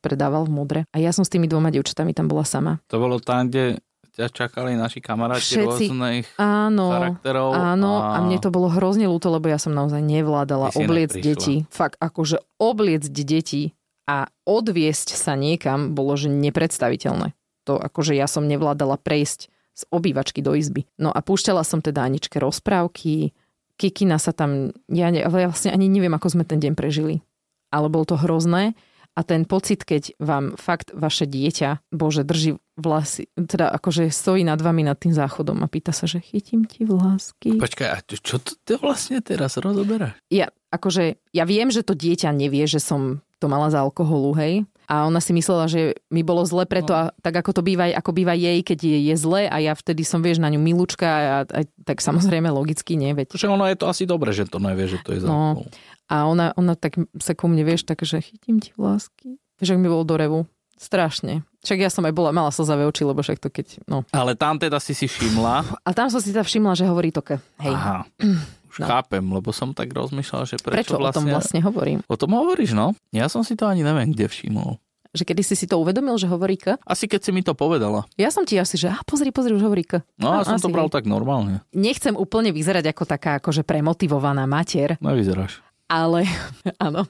predával 0.00 0.46
v 0.46 0.52
modre. 0.54 0.80
A 0.94 1.02
ja 1.02 1.10
som 1.10 1.26
s 1.26 1.32
tými 1.32 1.50
dvoma 1.50 1.74
dievčatami 1.74 2.14
tam 2.14 2.30
bola 2.30 2.46
sama. 2.46 2.78
To 2.88 3.02
bolo 3.02 3.18
tam, 3.18 3.50
kde 3.50 3.82
ťa 4.12 4.28
čakali 4.28 4.76
naši 4.76 5.00
kamaráti 5.00 5.56
Všetci. 5.56 5.88
rôznych 5.88 6.24
Áno, 6.36 6.92
charakterov. 6.92 7.56
áno 7.56 8.12
a 8.12 8.20
mne 8.20 8.38
to 8.44 8.52
bolo 8.52 8.68
hrozne 8.68 9.08
ľúto, 9.08 9.32
lebo 9.32 9.48
ja 9.48 9.56
som 9.56 9.72
naozaj 9.72 10.04
nevládala 10.04 10.68
neprišla. 10.76 11.20
deti. 11.24 11.54
Fakt, 11.72 11.96
akože 11.96 12.44
obliecť 12.60 13.08
deti 13.24 13.72
a 14.04 14.28
odviesť 14.44 15.16
sa 15.16 15.32
niekam 15.32 15.96
bolo, 15.96 16.12
že 16.20 16.28
nepredstaviteľné. 16.28 17.32
To 17.64 17.80
akože 17.80 18.12
ja 18.12 18.28
som 18.28 18.44
nevládala 18.44 19.00
prejsť 19.00 19.48
z 19.72 19.82
obývačky 19.88 20.44
do 20.44 20.52
izby. 20.52 20.84
No 21.00 21.08
a 21.08 21.24
púšťala 21.24 21.64
som 21.64 21.80
teda 21.80 22.04
Aničke 22.04 22.36
rozprávky, 22.36 23.32
Kikina 23.80 24.20
sa 24.20 24.36
tam, 24.36 24.70
ja, 24.92 25.08
ne, 25.08 25.24
vlastne 25.26 25.72
ani 25.72 25.88
neviem, 25.88 26.12
ako 26.12 26.36
sme 26.38 26.44
ten 26.44 26.60
deň 26.60 26.76
prežili. 26.76 27.24
Ale 27.72 27.88
bolo 27.88 28.04
to 28.04 28.20
hrozné 28.20 28.76
a 29.12 29.20
ten 29.20 29.44
pocit, 29.44 29.82
keď 29.82 30.16
vám 30.16 30.56
fakt 30.56 30.90
vaše 30.90 31.24
dieťa, 31.24 31.92
bože, 31.92 32.24
drží 32.24 32.56
vlasy, 32.74 33.28
teda 33.36 33.68
akože 33.70 34.08
stojí 34.08 34.40
nad 34.42 34.56
vami 34.56 34.80
nad 34.82 34.96
tým 34.96 35.12
záchodom 35.12 35.60
a 35.60 35.68
pýta 35.68 35.92
sa, 35.92 36.08
že 36.08 36.18
chytím 36.18 36.64
ti 36.64 36.88
vlásky. 36.88 37.60
Počkaj, 37.60 37.88
a 37.88 38.00
čo- 38.00 38.40
to 38.40 38.56
ty 38.58 38.74
vlastne 38.74 39.20
teraz 39.20 39.60
rozoberáš? 39.60 40.16
Ja, 40.26 40.48
akože, 40.70 41.20
ja 41.30 41.44
viem, 41.44 41.68
že 41.68 41.84
to 41.84 41.92
dieťa 41.92 42.32
nevie, 42.32 42.64
že 42.64 42.80
som 42.80 43.20
to 43.36 43.46
mala 43.46 43.68
za 43.68 43.82
alkoholu, 43.82 44.32
hej. 44.34 44.64
A 44.86 45.06
ona 45.06 45.18
si 45.18 45.32
myslela, 45.32 45.66
že 45.66 45.96
mi 46.10 46.20
bolo 46.20 46.44
zle 46.44 46.62
preto, 46.62 46.92
a 46.92 47.10
tak 47.18 47.32
ako 47.34 47.58
to 47.58 47.62
býva, 47.62 47.90
ako 47.90 48.12
býva 48.12 48.34
jej, 48.34 48.60
keď 48.60 48.78
je, 48.82 48.98
je 49.08 49.16
zle 49.16 49.46
a 49.46 49.56
ja 49.56 49.72
vtedy 49.72 50.02
som, 50.02 50.20
vieš, 50.20 50.36
na 50.36 50.52
ňu 50.52 50.60
milúčka 50.60 51.06
a, 51.06 51.36
a 51.42 51.60
tak 51.82 51.98
samozrejme 51.98 52.50
logicky 52.50 52.94
nie, 52.94 53.10
veď. 53.12 53.34
Že 53.34 53.50
ono 53.50 53.66
je 53.66 53.78
to 53.78 53.86
asi 53.88 54.04
dobre, 54.04 54.30
že 54.30 54.44
to 54.44 54.58
nevie, 54.58 54.86
že 54.86 55.00
to 55.00 55.16
je 55.16 55.22
za 55.22 55.26
No. 55.26 55.64
A 56.12 56.28
ona, 56.28 56.52
ona 56.54 56.76
tak 56.76 57.00
sa 57.16 57.32
ku 57.32 57.48
mne, 57.48 57.64
vieš, 57.64 57.88
tak, 57.88 58.04
že 58.04 58.20
chytím 58.20 58.60
ti 58.60 58.76
vlásky. 58.76 59.40
Vieš, 59.56 59.72
ak 59.72 59.80
mi 59.80 59.88
bol 59.88 60.04
do 60.04 60.14
revu. 60.14 60.44
Strašne. 60.76 61.40
Však 61.62 61.78
ja 61.78 61.88
som 61.88 62.02
aj 62.02 62.12
bola, 62.12 62.34
mala 62.34 62.50
slzavé 62.50 62.84
oči, 62.84 63.00
lebo 63.02 63.22
však 63.22 63.38
to 63.38 63.48
keď, 63.48 63.80
no. 63.86 64.02
Ale 64.10 64.34
tam 64.34 64.58
teda 64.58 64.76
si 64.76 64.92
si 64.92 65.06
všimla. 65.06 65.78
A 65.80 65.90
tam 65.94 66.10
som 66.10 66.18
si 66.18 66.34
teda 66.34 66.42
všimla, 66.42 66.74
že 66.74 66.84
hovorí 66.84 67.08
to 67.08 67.22
ke. 67.22 67.38
Hej. 67.62 67.72
Aha. 67.72 68.04
Už 68.68 68.80
No. 68.80 68.88
chápem, 68.88 69.20
lebo 69.22 69.52
som 69.52 69.70
tak 69.70 69.88
rozmýšľal, 69.88 70.42
že 70.42 70.56
Prečo 70.56 70.96
prečo, 70.96 70.96
o 70.96 71.12
tom 71.12 71.28
vlastne 71.28 71.60
hovorím? 71.60 72.00
O 72.08 72.16
tom 72.16 72.32
hovoríš, 72.32 72.72
no. 72.72 72.96
Ja 73.08 73.28
som 73.28 73.44
si 73.44 73.52
to 73.52 73.68
ani 73.68 73.84
neviem, 73.84 74.10
kde 74.10 74.26
všimol. 74.26 74.80
Že 75.12 75.28
kedy 75.28 75.42
si 75.44 75.54
si 75.54 75.68
to 75.68 75.76
uvedomil, 75.76 76.16
že 76.16 76.24
hovorí 76.24 76.56
k? 76.56 76.80
Asi 76.82 77.04
keď 77.04 77.20
si 77.20 77.30
mi 77.30 77.44
to 77.44 77.52
povedala. 77.52 78.08
Ja 78.16 78.32
som 78.32 78.48
ti 78.48 78.56
asi, 78.56 78.80
že 78.80 78.88
a 78.88 78.96
pozri, 79.04 79.28
pozri, 79.28 79.52
už 79.52 79.60
hovorí 79.60 79.84
k. 79.84 80.00
No 80.16 80.32
a 80.32 80.40
No, 80.40 80.48
som 80.48 80.56
to 80.56 80.72
bral 80.72 80.88
hej. 80.88 80.96
tak 80.96 81.04
normálne. 81.04 81.60
Nechcem 81.70 82.16
úplne 82.16 82.48
vyzerať 82.48 82.88
ako 82.88 83.04
taká 83.04 83.36
akože 83.38 83.60
premotivovaná 83.60 84.48
mater, 84.48 84.96
Nevyzeráš. 85.04 85.60
Ale, 85.92 86.24
áno, 86.86 87.04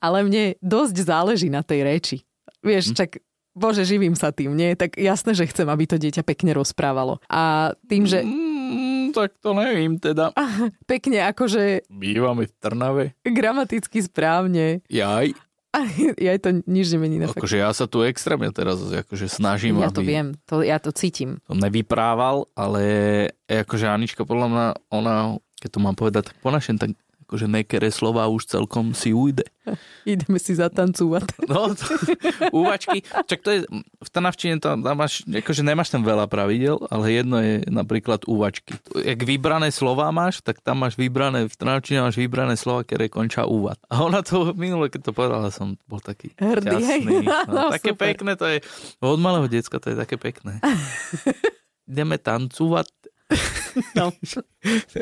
ale 0.00 0.18
mne 0.24 0.56
dosť 0.58 0.96
záleží 1.04 1.48
na 1.48 1.60
tej 1.60 1.84
reči. 1.84 2.16
Vieš, 2.64 2.96
čak, 2.96 3.20
bože, 3.52 3.84
živím 3.84 4.16
sa 4.16 4.32
tým, 4.32 4.56
nie? 4.56 4.72
Tak 4.72 4.96
jasné, 4.96 5.36
že 5.36 5.44
chcem, 5.44 5.68
aby 5.68 5.84
to 5.84 6.00
dieťa 6.00 6.24
pekne 6.24 6.56
rozprávalo. 6.56 7.20
A 7.28 7.74
tým, 7.84 8.08
že 8.08 8.24
Mm, 8.68 9.16
tak 9.16 9.32
to 9.40 9.56
nevím 9.56 9.96
teda. 9.96 10.28
pekne 10.92 11.24
akože 11.24 11.88
Bývame 11.88 12.44
v 12.44 12.52
Trnave. 12.54 13.04
gramaticky 13.24 14.04
správne, 14.04 14.84
Jaj. 14.86 15.32
a 15.76 15.78
ja 16.16 16.36
to 16.36 16.60
nič 16.64 16.92
nemení 16.92 17.16
na. 17.16 17.32
Akože 17.32 17.56
ja 17.56 17.72
sa 17.72 17.88
tu 17.88 18.04
extrémne 18.04 18.52
teraz 18.52 18.76
akože 18.80 19.24
snažím, 19.28 19.80
Ja 19.80 19.88
to 19.88 20.00
aby 20.00 20.08
viem, 20.08 20.26
to, 20.44 20.60
ja 20.60 20.76
to 20.76 20.92
cítim. 20.92 21.40
som 21.44 21.56
nevyprával, 21.56 22.44
ale 22.52 22.82
akože 23.48 23.88
Anička 23.88 24.28
podľa 24.28 24.46
mňa, 24.48 24.66
ona, 24.92 25.14
keď 25.56 25.68
to 25.72 25.78
mám 25.80 25.96
povedať 25.96 26.22
tak 26.28 26.36
po 26.40 26.52
našem, 26.52 26.76
tak 26.76 26.92
akože 27.28 27.44
nekere 27.44 27.92
slova 27.92 28.24
už 28.24 28.48
celkom 28.48 28.96
si 28.96 29.12
ujde. 29.12 29.44
Ideme 30.08 30.40
si 30.40 30.56
zatancúvať. 30.56 31.28
No, 31.48 31.72
to, 31.72 31.84
úvačky. 32.52 33.04
Čak 33.04 33.40
to 33.40 33.48
je, 33.52 33.58
v 34.00 34.08
Trnavčine 34.08 34.56
tam, 34.60 34.80
tam 34.80 34.96
máš, 34.96 35.24
akože 35.24 35.60
nemáš 35.60 35.92
tam 35.92 36.04
veľa 36.04 36.24
pravidel, 36.24 36.76
ale 36.88 37.12
jedno 37.12 37.36
je 37.40 37.64
napríklad 37.68 38.24
úvačky. 38.24 38.76
Jak 38.96 39.20
vybrané 39.24 39.68
slova 39.68 40.08
máš, 40.08 40.40
tak 40.40 40.60
tam 40.60 40.84
máš 40.84 40.96
vybrané, 40.96 41.48
v 41.48 41.56
Trnavčine 41.56 42.00
máš 42.00 42.16
vybrané 42.16 42.56
slova, 42.56 42.84
ktoré 42.84 43.08
končia 43.08 43.44
úvad. 43.44 43.76
A 43.88 44.00
ona 44.00 44.20
to 44.20 44.52
minule, 44.52 44.88
keď 44.88 45.08
to 45.08 45.12
povedala, 45.12 45.48
som 45.48 45.76
bol 45.84 46.00
taký 46.00 46.32
Hrdý, 46.36 46.80
šťastný. 46.80 47.16
No, 47.48 47.68
No, 47.68 47.72
také 47.72 47.92
super. 47.92 48.04
pekné 48.08 48.32
to 48.36 48.44
je. 48.48 48.58
Od 49.00 49.20
malého 49.20 49.48
decka 49.48 49.76
to 49.76 49.92
je 49.92 49.96
také 49.96 50.16
pekné. 50.16 50.60
Ideme 51.84 52.16
tancovať. 52.16 52.88
No. 53.98 54.12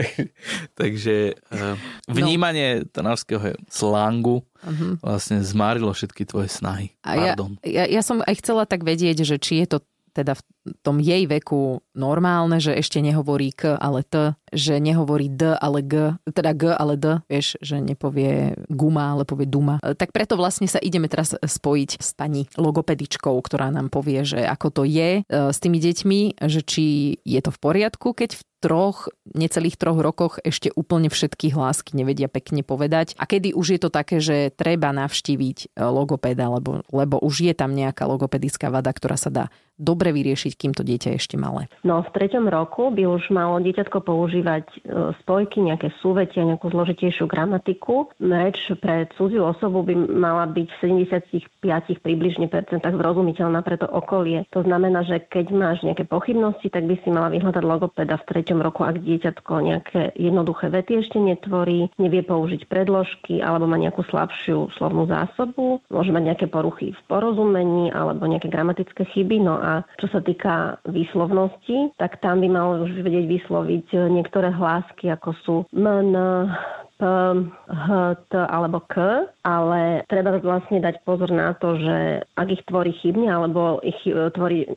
Takže 0.80 1.16
eh, 1.35 1.76
vnímanie 2.09 2.85
trnavského 2.87 3.56
slangu 3.66 4.42
Mhm. 4.66 4.99
vlastne 4.99 5.38
zmárilo 5.47 5.95
všetky 5.95 6.26
tvoje 6.26 6.50
snahy. 6.50 6.90
A 7.06 7.14
ja, 7.14 7.33
ja, 7.62 7.87
ja 7.87 8.02
som 8.02 8.18
aj 8.18 8.35
chcela 8.42 8.66
tak 8.66 8.83
vedieť, 8.83 9.23
že 9.23 9.38
či 9.38 9.62
je 9.62 9.66
to 9.68 9.78
teda 10.11 10.35
v 10.35 10.42
tom 10.82 10.99
jej 10.99 11.25
veku 11.28 11.85
normálne, 11.96 12.58
že 12.58 12.76
ešte 12.76 12.99
nehovorí 13.00 13.54
k, 13.54 13.76
ale 13.78 14.02
t, 14.02 14.35
že 14.52 14.78
nehovorí 14.78 15.30
d, 15.30 15.56
ale 15.56 15.80
g, 15.82 16.16
teda 16.28 16.52
g, 16.54 16.70
ale 16.70 16.94
d, 16.99 17.06
vieš, 17.26 17.58
že 17.61 17.80
nepovie 17.80 18.54
guma, 18.70 19.16
ale 19.16 19.23
povie 19.28 19.46
duma. 19.46 19.78
E, 19.82 19.94
Tak 19.94 20.11
preto 20.14 20.35
vlastne 20.38 20.66
sa 20.70 20.82
ideme 20.82 21.06
teraz 21.11 21.35
spojiť 21.35 21.90
s 22.00 22.11
pani 22.14 22.46
logopedičkou, 22.58 23.35
ktorá 23.42 23.70
nám 23.70 23.90
povie, 23.90 24.23
že 24.26 24.42
ako 24.42 24.68
to 24.70 24.82
je 24.87 25.20
e, 25.20 25.23
s 25.28 25.58
tými 25.58 25.78
deťmi, 25.78 26.20
že 26.42 26.61
či 26.62 26.85
je 27.23 27.40
to 27.42 27.50
v 27.50 27.58
poriadku, 27.58 28.12
keď 28.16 28.38
v 28.38 28.42
troch, 28.66 29.12
necelých 29.37 29.76
troch 29.76 30.00
rokoch 30.00 30.40
ešte 30.40 30.73
úplne 30.73 31.12
všetky 31.12 31.52
hlásky 31.52 31.94
nevedia 31.94 32.26
pekne 32.26 32.64
povedať. 32.64 33.14
A 33.20 33.28
kedy 33.28 33.52
už 33.52 33.76
je 33.76 33.80
to 33.80 33.90
také, 33.92 34.18
že 34.18 34.50
treba 34.50 34.90
navštíviť 34.90 35.58
e, 35.62 35.85
logopéda, 35.85 36.49
lebo, 36.50 36.82
lebo 36.90 37.20
už 37.20 37.46
je 37.46 37.54
tam 37.54 37.76
nejaká 37.76 38.08
logopedická 38.08 38.73
vada, 38.73 38.90
ktorá 38.90 39.14
sa 39.20 39.28
dá 39.28 39.44
dobre 39.76 40.11
vyriešiť, 40.11 40.56
kým 40.57 40.73
to 40.73 40.83
dieťa 40.83 41.21
ešte 41.21 41.37
malé. 41.37 41.69
No 41.85 42.01
v 42.01 42.11
treťom 42.13 42.49
roku 42.49 42.89
by 42.89 43.05
už 43.05 43.29
malo 43.33 43.61
dieťatko 43.61 44.03
používať 44.03 44.65
e, 44.67 44.77
spojky, 45.23 45.61
nejaké 45.61 45.93
súvetia, 46.01 46.49
nejakú 46.49 46.73
zložitejšiu 46.73 47.29
gramatiku. 47.29 48.09
Reč 48.21 48.73
pre 48.81 49.09
cudziu 49.15 49.45
osobu 49.45 49.85
by 49.85 49.95
mala 49.97 50.49
byť 50.49 50.69
v 50.69 50.79
75 51.05 52.01
približne 52.01 52.49
percentách 52.49 52.97
zrozumiteľná 52.97 53.61
pre 53.61 53.77
to 53.77 53.87
okolie. 53.87 54.49
To 54.57 54.65
znamená, 54.65 55.05
že 55.05 55.21
keď 55.21 55.53
máš 55.53 55.79
nejaké 55.85 56.09
pochybnosti, 56.09 56.73
tak 56.73 56.89
by 56.89 56.97
si 57.05 57.09
mala 57.13 57.29
vyhľadať 57.31 57.63
logopeda 57.63 58.17
v 58.17 58.27
treťom 58.33 58.59
roku, 58.65 58.83
ak 58.83 59.05
dieťatko 59.05 59.53
nejaké 59.61 60.01
jednoduché 60.17 60.73
vety 60.73 61.05
ešte 61.05 61.19
netvorí, 61.21 61.93
nevie 62.01 62.25
použiť 62.25 62.65
predložky 62.67 63.45
alebo 63.45 63.69
má 63.69 63.77
nejakú 63.77 64.03
slabšiu 64.09 64.73
slovnú 64.81 65.05
zásobu, 65.07 65.85
môže 65.93 66.11
mať 66.11 66.23
nejaké 66.33 66.47
poruchy 66.49 66.97
v 66.97 67.01
porozumení 67.07 67.93
alebo 67.93 68.25
nejaké 68.25 68.49
gramatické 68.49 69.05
chyby. 69.13 69.37
No 69.45 69.59
a 69.61 69.85
čo 70.01 70.09
sa 70.09 70.25
týka 70.25 70.46
výslovnosti, 70.87 71.95
tak 71.99 72.19
tam 72.23 72.41
by 72.41 72.49
mal 72.49 72.67
už 72.87 73.03
vedieť 73.03 73.26
vysloviť 73.26 73.87
e, 73.93 73.97
niektoré 74.11 74.55
hlásky, 74.55 75.11
ako 75.12 75.31
sú 75.45 75.55
m, 75.75 75.87
n, 75.87 76.15
p, 76.97 77.05
h, 77.69 77.87
t 78.29 78.33
alebo 78.41 78.81
k, 78.88 79.29
ale 79.45 80.03
treba 80.09 80.41
vlastne 80.41 80.81
dať 80.81 81.05
pozor 81.05 81.29
na 81.29 81.53
to, 81.53 81.76
že 81.76 82.25
ak 82.25 82.49
ich 82.49 82.62
tvorí 82.65 82.97
chybne 82.97 83.29
alebo 83.29 83.85
ich 83.85 84.00
e, 84.09 84.33
tvorí 84.33 84.65
e, 84.65 84.69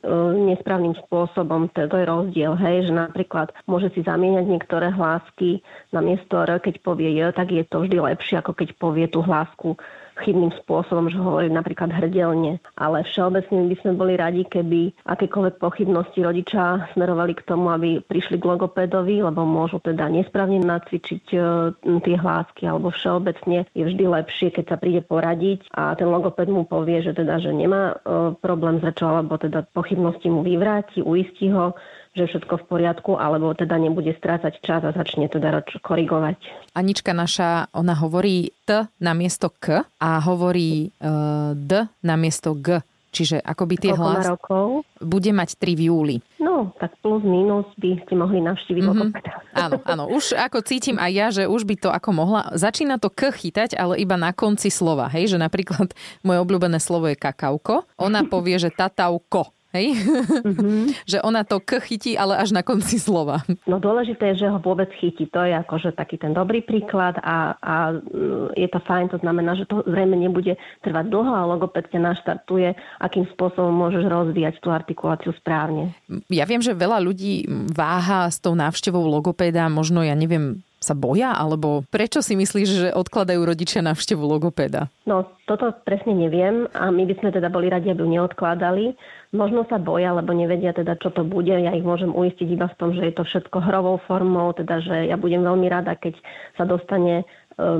nesprávnym 0.52 0.92
spôsobom, 1.08 1.72
to, 1.72 1.88
to 1.88 1.96
je 1.96 2.06
rozdiel, 2.06 2.52
hej, 2.60 2.88
že 2.88 2.92
napríklad 2.92 3.52
môže 3.64 3.88
si 3.96 4.04
zamieňať 4.04 4.46
niektoré 4.46 4.92
hlásky 4.92 5.64
na 5.96 6.04
miesto 6.04 6.44
r, 6.44 6.60
keď 6.60 6.84
povie 6.84 7.16
j, 7.16 7.32
tak 7.32 7.48
je 7.48 7.64
to 7.64 7.88
vždy 7.88 7.96
lepšie, 7.96 8.36
ako 8.36 8.52
keď 8.52 8.68
povie 8.76 9.08
tú 9.08 9.24
hlásku 9.24 9.80
chybným 10.20 10.52
spôsobom, 10.64 11.08
že 11.08 11.18
hovorí 11.18 11.48
napríklad 11.48 11.90
hrdelne. 11.90 12.60
Ale 12.76 13.02
všeobecne 13.04 13.66
by 13.66 13.76
sme 13.80 13.92
boli 13.96 14.14
radi, 14.20 14.44
keby 14.44 14.92
akékoľvek 15.08 15.56
pochybnosti 15.56 16.20
rodičia 16.20 16.88
smerovali 16.92 17.32
k 17.34 17.46
tomu, 17.48 17.72
aby 17.72 18.04
prišli 18.04 18.36
k 18.36 18.48
logopédovi, 18.48 19.24
lebo 19.24 19.48
môžu 19.48 19.80
teda 19.80 20.06
nesprávne 20.12 20.60
nacvičiť 20.60 21.24
e, 21.32 21.38
tie 21.80 22.16
hlásky, 22.16 22.68
alebo 22.68 22.92
všeobecne 22.92 23.66
je 23.72 23.82
vždy 23.82 24.04
lepšie, 24.04 24.52
keď 24.52 24.64
sa 24.70 24.76
príde 24.76 25.00
poradiť 25.00 25.72
a 25.72 25.96
ten 25.96 26.06
logopéd 26.06 26.52
mu 26.52 26.68
povie, 26.68 27.00
že 27.00 27.16
teda, 27.16 27.40
že 27.40 27.50
nemá 27.50 27.96
e, 27.96 28.34
problém 28.38 28.78
s 28.78 28.86
rečou, 28.86 29.10
alebo 29.10 29.40
teda 29.40 29.64
pochybnosti 29.72 30.28
mu 30.28 30.44
vyvráti, 30.44 31.00
uistí 31.00 31.48
ho, 31.50 31.74
že 32.10 32.26
všetko 32.26 32.54
v 32.60 32.64
poriadku, 32.66 33.10
alebo 33.14 33.54
teda 33.54 33.78
nebude 33.78 34.10
strácať 34.18 34.58
čas 34.62 34.82
a 34.82 34.90
začne 34.90 35.30
teda 35.30 35.62
korigovať. 35.82 36.38
Anička 36.74 37.14
naša, 37.14 37.70
ona 37.70 37.94
hovorí 37.94 38.50
T 38.66 38.90
na 38.98 39.12
miesto 39.14 39.54
K 39.54 39.86
a 39.86 40.10
hovorí 40.18 40.90
uh, 40.98 41.54
D 41.54 41.86
na 42.02 42.14
miesto 42.18 42.58
G. 42.58 42.82
Čiže 43.10 43.42
akoby 43.42 43.74
tie 43.74 43.92
hlas 43.98 44.22
rokov? 44.22 44.86
bude 45.02 45.34
mať 45.34 45.58
3 45.58 45.74
v 45.74 45.82
júli. 45.90 46.16
No, 46.38 46.70
tak 46.78 46.94
plus 47.02 47.26
minus 47.26 47.66
by 47.74 47.98
ste 48.06 48.14
mohli 48.14 48.38
navštíviť 48.38 48.82
mm-hmm. 48.86 49.10
Áno, 49.66 49.82
áno. 49.82 50.04
Už 50.14 50.38
ako 50.38 50.62
cítim 50.62 50.94
aj 50.94 51.10
ja, 51.10 51.26
že 51.34 51.42
už 51.50 51.66
by 51.66 51.74
to 51.74 51.90
ako 51.90 52.14
mohla. 52.14 52.54
Začína 52.54 53.02
to 53.02 53.10
k 53.10 53.34
chytať, 53.34 53.74
ale 53.74 53.98
iba 53.98 54.14
na 54.14 54.30
konci 54.30 54.70
slova. 54.70 55.10
Hej, 55.10 55.34
že 55.34 55.38
napríklad 55.42 55.90
moje 56.22 56.38
obľúbené 56.38 56.78
slovo 56.78 57.10
je 57.10 57.18
kakauko. 57.18 57.82
Ona 57.98 58.30
povie, 58.30 58.62
že 58.62 58.70
tatauko. 58.70 59.50
Hej? 59.70 59.94
Mm-hmm. 60.42 60.82
že 61.10 61.18
ona 61.22 61.46
to 61.46 61.62
k 61.62 61.78
chytí, 61.78 62.18
ale 62.18 62.38
až 62.38 62.50
na 62.50 62.66
konci 62.66 62.98
slova. 62.98 63.46
No 63.70 63.78
dôležité 63.78 64.34
je, 64.34 64.46
že 64.46 64.50
ho 64.50 64.58
vôbec 64.58 64.90
chytí. 64.98 65.30
To 65.30 65.46
je 65.46 65.54
akože 65.54 65.94
taký 65.94 66.18
ten 66.18 66.34
dobrý 66.34 66.62
príklad 66.62 67.18
a, 67.22 67.54
a 67.62 67.74
mm, 67.94 68.58
je 68.58 68.68
to 68.70 68.80
fajn, 68.82 69.14
to 69.14 69.18
znamená, 69.22 69.54
že 69.54 69.70
to 69.70 69.86
zrejme 69.86 70.18
nebude 70.18 70.58
trvať 70.82 71.06
dlho 71.06 71.32
a 71.32 71.46
logoped 71.46 71.86
ťa 71.90 72.00
naštartuje, 72.02 72.74
akým 72.98 73.26
spôsobom 73.34 73.70
môžeš 73.70 74.06
rozvíjať 74.10 74.58
tú 74.58 74.74
artikuláciu 74.74 75.30
správne. 75.38 75.94
Ja 76.26 76.44
viem, 76.46 76.62
že 76.62 76.74
veľa 76.74 76.98
ľudí 76.98 77.46
váha 77.70 78.26
s 78.26 78.42
tou 78.42 78.58
návštevou 78.58 79.06
logopéda, 79.06 79.70
možno 79.70 80.02
ja 80.02 80.18
neviem, 80.18 80.62
sa 80.80 80.96
boja? 80.96 81.36
Alebo 81.36 81.84
prečo 81.92 82.24
si 82.24 82.34
myslíš, 82.34 82.68
že 82.68 82.88
odkladajú 82.96 83.44
rodičia 83.44 83.84
návštevu 83.84 84.24
logopéda? 84.24 84.88
No, 85.04 85.28
toto 85.44 85.76
presne 85.84 86.16
neviem 86.16 86.66
a 86.72 86.88
my 86.88 87.04
by 87.04 87.14
sme 87.20 87.30
teda 87.30 87.52
boli 87.52 87.68
radi, 87.68 87.92
aby 87.92 88.00
ju 88.00 88.08
neodkladali. 88.08 88.96
Možno 89.30 89.62
sa 89.70 89.78
boja, 89.78 90.10
lebo 90.16 90.34
nevedia 90.34 90.74
teda, 90.74 90.98
čo 90.98 91.14
to 91.14 91.22
bude. 91.22 91.52
Ja 91.52 91.70
ich 91.76 91.86
môžem 91.86 92.10
uistiť 92.10 92.48
iba 92.50 92.66
v 92.66 92.78
tom, 92.80 92.90
že 92.96 93.06
je 93.06 93.14
to 93.14 93.22
všetko 93.22 93.62
hrovou 93.62 94.02
formou, 94.08 94.50
teda 94.56 94.82
že 94.82 95.06
ja 95.06 95.14
budem 95.14 95.46
veľmi 95.46 95.70
rada, 95.70 95.94
keď 95.94 96.18
sa 96.58 96.66
dostane 96.66 97.22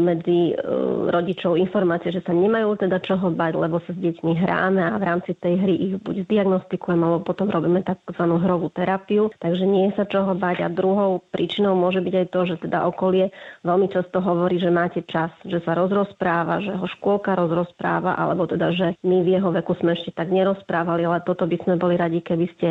medzi 0.00 0.52
e, 0.52 0.54
rodičov 1.08 1.56
informácie, 1.56 2.12
že 2.12 2.20
sa 2.24 2.36
nemajú 2.36 2.76
teda 2.76 3.00
čoho 3.00 3.32
bať, 3.32 3.52
lebo 3.56 3.80
sa 3.84 3.92
s 3.92 3.98
deťmi 3.98 4.32
hráme 4.36 4.82
a 4.84 4.94
v 5.00 5.06
rámci 5.06 5.32
tej 5.36 5.56
hry 5.56 5.74
ich 5.76 5.94
buď 6.00 6.28
zdiagnostikujeme, 6.28 7.00
alebo 7.00 7.24
potom 7.24 7.48
robíme 7.48 7.80
tzv. 7.80 8.24
hrovú 8.24 8.68
terapiu. 8.70 9.32
Takže 9.40 9.64
nie 9.64 9.88
sa 9.96 10.04
čoho 10.04 10.36
bať. 10.36 10.62
A 10.64 10.68
druhou 10.68 11.24
príčinou 11.32 11.72
môže 11.74 12.04
byť 12.04 12.14
aj 12.14 12.26
to, 12.28 12.40
že 12.46 12.56
teda 12.68 12.84
okolie 12.86 13.32
veľmi 13.64 13.88
často 13.88 14.20
hovorí, 14.20 14.60
že 14.60 14.68
máte 14.68 15.00
čas, 15.08 15.32
že 15.44 15.58
sa 15.64 15.72
rozrozpráva, 15.72 16.60
že 16.60 16.76
ho 16.76 16.86
škôlka 16.98 17.32
rozrozpráva, 17.34 18.16
alebo 18.16 18.44
teda, 18.44 18.72
že 18.76 18.86
my 19.00 19.24
v 19.24 19.40
jeho 19.40 19.50
veku 19.50 19.72
sme 19.80 19.96
ešte 19.96 20.12
tak 20.12 20.28
nerozprávali, 20.28 21.08
ale 21.08 21.24
toto 21.24 21.48
by 21.48 21.56
sme 21.64 21.74
boli 21.80 21.96
radi, 21.96 22.20
keby 22.20 22.46
ste 22.56 22.68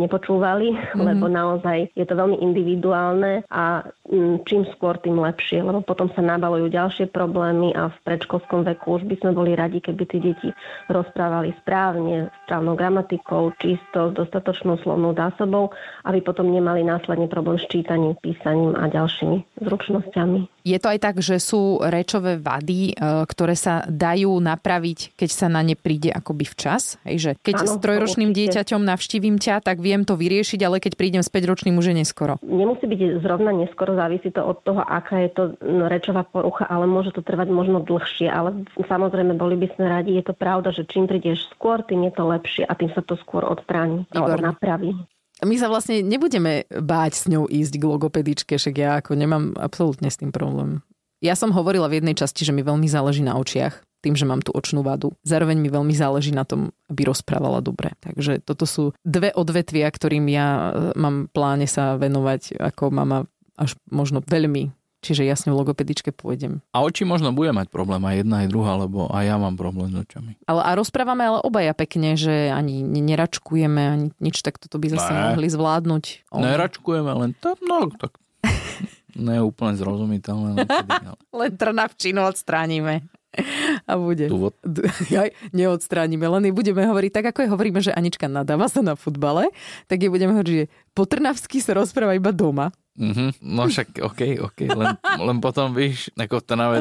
nepočúvali, 0.00 0.72
mm-hmm. 0.72 1.04
lebo 1.04 1.28
naozaj 1.28 1.92
je 1.92 2.04
to 2.08 2.14
veľmi 2.16 2.40
individuálne 2.40 3.44
a 3.52 3.84
mm, 4.08 4.48
čím 4.48 4.64
skôr, 4.72 4.96
tým 5.02 5.20
lepšie, 5.20 5.60
lebo 5.60 5.84
potom 5.84 6.08
sa 6.16 6.24
nabalujú 6.24 6.72
ďalšie 6.72 7.12
problémy 7.12 7.76
a 7.76 7.92
v 7.92 7.96
predškolskom 8.08 8.64
veku 8.64 9.00
už 9.00 9.04
by 9.04 9.14
sme 9.20 9.30
boli 9.36 9.52
radi, 9.52 9.84
keby 9.84 10.02
tí 10.08 10.18
deti 10.20 10.48
rozprávali 10.88 11.52
správne, 11.60 12.32
správnou 12.48 12.74
gramatikou, 12.76 13.52
čisto, 13.60 14.10
s 14.10 14.16
dostatočnou 14.16 14.80
slovnou 14.80 15.12
zásobou, 15.12 15.72
aby 16.08 16.24
potom 16.24 16.48
nemali 16.48 16.80
následne 16.86 17.28
problém 17.28 17.60
s 17.60 17.68
čítaním, 17.68 18.16
písaním 18.24 18.72
a 18.78 18.88
ďalšími 18.88 19.60
zručnosťami. 19.60 20.62
Je 20.62 20.78
to 20.78 20.94
aj 20.94 20.98
tak, 21.02 21.16
že 21.18 21.42
sú 21.42 21.82
rečové 21.82 22.38
vady, 22.38 22.94
e, 22.94 23.26
ktoré 23.26 23.58
sa 23.58 23.82
dajú 23.90 24.38
napraviť, 24.38 25.18
keď 25.18 25.30
sa 25.34 25.46
na 25.50 25.58
ne 25.58 25.74
príde 25.74 26.14
akoby 26.14 26.46
včas? 26.46 27.02
Hej, 27.02 27.16
že 27.18 27.30
keď 27.42 27.54
ano, 27.58 27.66
s 27.66 27.74
trojročným 27.82 28.30
dieťaťom 28.30 28.86
navštívim 28.86 29.42
ťa, 29.42 29.58
tak 29.58 29.81
viem 29.82 30.06
to 30.06 30.14
vyriešiť, 30.14 30.62
ale 30.62 30.78
keď 30.78 30.94
prídem 30.94 31.22
s 31.26 31.28
5-ročným 31.28 31.74
už 31.74 31.90
je 31.90 31.94
neskoro. 31.98 32.38
Nemusí 32.46 32.86
byť 32.86 33.18
zrovna 33.18 33.50
neskoro, 33.50 33.98
závisí 33.98 34.30
to 34.30 34.46
od 34.46 34.62
toho, 34.62 34.80
aká 34.80 35.26
je 35.26 35.30
to 35.34 35.42
no, 35.58 35.90
rečová 35.90 36.22
porucha, 36.22 36.70
ale 36.70 36.86
môže 36.86 37.10
to 37.10 37.20
trvať 37.26 37.50
možno 37.50 37.82
dlhšie. 37.82 38.30
Ale 38.30 38.62
samozrejme, 38.86 39.34
boli 39.34 39.58
by 39.58 39.74
sme 39.74 39.90
radi, 39.90 40.14
je 40.14 40.24
to 40.30 40.34
pravda, 40.38 40.70
že 40.70 40.86
čím 40.86 41.10
prídeš 41.10 41.50
skôr, 41.50 41.82
tým 41.82 42.06
je 42.06 42.12
to 42.14 42.22
lepšie 42.22 42.62
a 42.62 42.72
tým 42.78 42.94
sa 42.94 43.02
to 43.02 43.18
skôr 43.18 43.42
odstráni 43.42 44.06
alebo 44.14 44.38
napraví 44.38 44.94
my 45.42 45.58
sa 45.58 45.66
vlastne 45.66 46.06
nebudeme 46.06 46.70
báť 46.70 47.12
s 47.18 47.24
ňou 47.26 47.50
ísť 47.50 47.74
k 47.74 47.88
logopedičke, 47.88 48.54
však 48.54 48.74
ja 48.78 49.02
ako 49.02 49.18
nemám 49.18 49.44
absolútne 49.58 50.06
s 50.06 50.18
tým 50.18 50.30
problém. 50.30 50.86
Ja 51.22 51.34
som 51.38 51.54
hovorila 51.54 51.86
v 51.86 52.02
jednej 52.02 52.18
časti, 52.18 52.42
že 52.46 52.54
mi 52.54 52.66
veľmi 52.66 52.86
záleží 52.86 53.22
na 53.22 53.38
očiach, 53.38 53.82
tým, 54.02 54.18
že 54.18 54.26
mám 54.26 54.42
tú 54.42 54.50
očnú 54.50 54.82
vadu. 54.82 55.14
Zároveň 55.22 55.62
mi 55.62 55.70
veľmi 55.70 55.94
záleží 55.94 56.34
na 56.34 56.42
tom, 56.42 56.74
aby 56.90 57.06
rozprávala 57.06 57.62
dobre. 57.62 57.94
Takže 58.02 58.42
toto 58.42 58.66
sú 58.66 58.92
dve 59.06 59.30
odvetvia, 59.32 59.86
ktorým 59.86 60.26
ja 60.26 60.48
e, 60.50 60.60
mám 60.98 61.30
pláne 61.30 61.70
sa 61.70 61.94
venovať 61.94 62.58
ako 62.58 62.90
mama 62.90 63.30
až 63.54 63.78
možno 63.86 64.18
veľmi 64.24 64.74
Čiže 65.02 65.26
jasne 65.26 65.50
v 65.50 65.58
logopedičke 65.58 66.14
pôjdem. 66.14 66.62
A 66.70 66.86
oči 66.86 67.02
možno 67.02 67.34
bude 67.34 67.50
mať 67.50 67.74
problém 67.74 67.98
aj 68.06 68.22
jedna, 68.22 68.46
aj 68.46 68.48
druhá, 68.54 68.78
lebo 68.78 69.10
aj 69.10 69.24
ja 69.26 69.34
mám 69.34 69.58
problém 69.58 69.90
s 69.90 69.98
očami. 69.98 70.38
Ale 70.46 70.62
a 70.62 70.70
rozprávame 70.78 71.26
ale 71.26 71.42
obaja 71.42 71.74
pekne, 71.74 72.14
že 72.14 72.54
ani 72.54 72.86
neračkujeme, 72.86 73.82
ani 73.82 74.06
nič, 74.22 74.46
tak 74.46 74.62
toto 74.62 74.78
by 74.78 74.94
zase 74.94 75.10
ne. 75.10 75.22
mohli 75.34 75.50
zvládnuť. 75.50 76.30
Oh. 76.30 76.38
Neračkujeme, 76.38 77.10
len 77.18 77.34
to, 77.34 77.58
no 77.66 77.90
tak 77.98 78.14
ne 79.26 79.42
úplne 79.42 79.74
zrozumiteľné. 79.74 80.48
Len, 80.62 80.70
ale... 81.10 81.18
len 81.34 81.50
trnavčinu 81.58 82.22
odstránime. 82.22 83.02
A 83.90 83.92
bude. 83.96 84.28
Dôvod. 84.28 84.54
Ja, 85.12 85.28
neodstránime, 85.52 86.24
len 86.28 86.52
budeme 86.54 86.84
hovoriť 86.84 87.10
tak, 87.12 87.24
ako 87.34 87.38
je 87.44 87.52
hovoríme, 87.52 87.80
že 87.84 87.92
Anička 87.92 88.28
nadáva 88.28 88.68
sa 88.68 88.80
na 88.80 88.96
futbale, 88.96 89.52
tak 89.88 90.04
je 90.04 90.08
budeme 90.08 90.32
hovoriť, 90.36 90.48
že 90.48 90.66
po 90.92 91.04
Trnavsky 91.04 91.60
sa 91.60 91.76
rozpráva 91.76 92.16
iba 92.16 92.32
doma. 92.32 92.72
Mm-hmm. 92.92 93.40
No 93.40 93.64
však, 93.72 94.04
OK, 94.04 94.20
OK. 94.44 94.68
Len, 94.68 95.00
len 95.00 95.38
potom, 95.40 95.72
víš, 95.72 96.12
ako 96.12 96.44
v 96.44 96.44
Trnave 96.44 96.78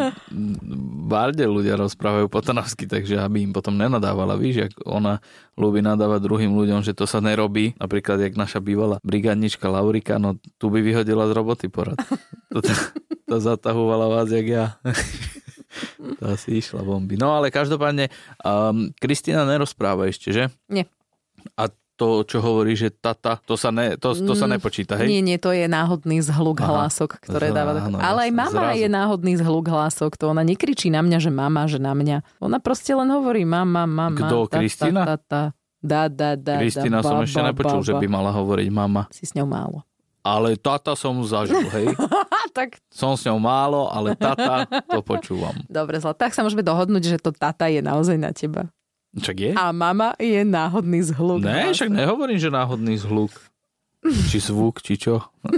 Barde 1.08 1.48
ľudia 1.48 1.80
rozprávajú 1.80 2.28
po 2.28 2.44
trnavsky, 2.44 2.84
takže 2.84 3.16
aby 3.16 3.48
im 3.48 3.56
potom 3.56 3.80
nenadávala, 3.80 4.36
víš, 4.36 4.68
ak 4.68 4.84
ona 4.84 5.24
ľúbi 5.56 5.80
nadávať 5.80 6.20
druhým 6.20 6.52
ľuďom, 6.52 6.84
že 6.84 6.92
to 6.92 7.08
sa 7.08 7.24
nerobí. 7.24 7.80
Napríklad, 7.80 8.20
jak 8.20 8.36
naša 8.36 8.60
bývalá 8.60 9.00
brigádnička 9.08 9.72
Laurika, 9.72 10.20
no 10.20 10.36
tu 10.60 10.68
by 10.68 10.84
vyhodila 10.84 11.32
z 11.32 11.36
roboty 11.36 11.72
porad. 11.72 11.96
To, 12.52 12.60
to, 12.60 12.76
to 13.32 13.36
zatahovala 13.40 14.12
vás, 14.12 14.28
jak 14.28 14.48
ja. 14.52 14.66
To 16.18 16.24
asi 16.26 16.58
išla 16.58 16.82
bomby. 16.82 17.16
No 17.16 17.38
ale 17.38 17.54
každopádne, 17.54 18.10
um, 18.42 18.90
Kristina 18.98 19.46
nerozpráva 19.46 20.10
ešte, 20.10 20.34
že? 20.34 20.50
Nie. 20.68 20.90
A 21.58 21.70
to, 22.02 22.26
čo 22.26 22.42
hovorí, 22.42 22.74
že 22.74 22.90
tata, 22.90 23.38
to 23.46 23.54
sa, 23.54 23.70
ne, 23.70 23.94
to, 23.94 24.18
to 24.18 24.34
sa 24.34 24.50
mm, 24.50 24.58
nepočíta, 24.58 24.98
hej? 24.98 25.06
Nie, 25.06 25.22
nie, 25.22 25.38
to 25.38 25.54
je 25.54 25.70
náhodný 25.70 26.18
zhluk 26.26 26.58
Aha, 26.66 26.90
hlások, 26.90 27.22
ktoré 27.22 27.54
dáva. 27.54 27.78
Áno, 27.78 28.02
Ale 28.02 28.26
aj 28.26 28.32
mama 28.34 28.74
zrazu. 28.74 28.82
je 28.82 28.88
náhodný 28.90 29.34
zhluk 29.38 29.70
hlások, 29.70 30.18
to 30.18 30.34
ona 30.34 30.42
nekričí 30.42 30.90
na 30.90 31.06
mňa, 31.06 31.18
že 31.22 31.30
mama, 31.30 31.70
že 31.70 31.78
na 31.78 31.94
mňa. 31.94 32.42
Ona 32.42 32.58
proste 32.58 32.98
len 32.98 33.06
hovorí 33.14 33.46
mama, 33.46 33.86
mama. 33.86 34.18
Kto, 34.18 34.50
Kristina? 34.50 35.06
Tata, 35.06 35.54
da, 35.78 36.10
da, 36.10 36.34
da, 36.34 36.58
Kristina 36.58 37.06
som 37.06 37.22
ešte 37.22 37.38
nepočul, 37.38 37.86
ba, 37.86 37.86
že 37.86 37.94
by 37.94 38.08
mala 38.10 38.34
hovoriť 38.34 38.68
mama. 38.74 39.06
Si 39.14 39.30
s 39.30 39.38
ňou 39.38 39.46
málo. 39.46 39.86
Ale 40.26 40.58
tata 40.58 40.98
som 40.98 41.22
zažil, 41.22 41.70
hej? 41.70 41.86
tak... 42.52 42.78
Som 42.92 43.16
s 43.16 43.24
ňou 43.24 43.40
málo, 43.40 43.88
ale 43.88 44.14
tata 44.20 44.68
to 44.68 45.00
počúvam. 45.00 45.56
Dobre, 45.72 45.98
zla, 46.04 46.12
tak 46.12 46.36
sa 46.36 46.44
môžeme 46.44 46.62
dohodnúť, 46.62 47.16
že 47.16 47.18
to 47.18 47.32
tata 47.32 47.72
je 47.72 47.80
naozaj 47.80 48.20
na 48.20 48.36
teba. 48.36 48.68
Čak 49.12 49.36
je? 49.40 49.52
A 49.56 49.76
mama 49.76 50.16
je 50.20 50.44
náhodný 50.44 51.04
zhluk. 51.04 51.44
Ne, 51.44 51.76
však 51.76 51.92
nehovorím, 51.92 52.40
že 52.40 52.48
náhodný 52.48 52.96
zhluk. 52.96 53.32
Či 54.04 54.40
zvuk, 54.40 54.80
či 54.80 54.96
čo. 54.96 55.20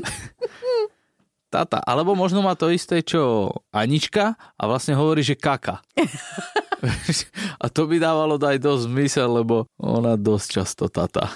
Tata. 1.53 1.85
Alebo 1.85 2.17
možno 2.17 2.41
má 2.41 2.57
to 2.57 2.73
isté, 2.73 3.05
čo 3.05 3.53
Anička 3.69 4.33
a 4.57 4.63
vlastne 4.65 4.97
hovorí, 4.97 5.21
že 5.21 5.37
kaka. 5.37 5.85
a 7.63 7.65
to 7.69 7.85
by 7.85 8.01
dávalo 8.01 8.41
aj 8.41 8.57
dosť 8.57 8.83
zmysel, 8.89 9.29
lebo 9.29 9.69
ona 9.77 10.17
dosť 10.17 10.47
často 10.49 10.89
tata. 10.89 11.29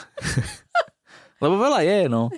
lebo 1.38 1.62
veľa 1.62 1.86
je, 1.86 2.00
no. 2.10 2.34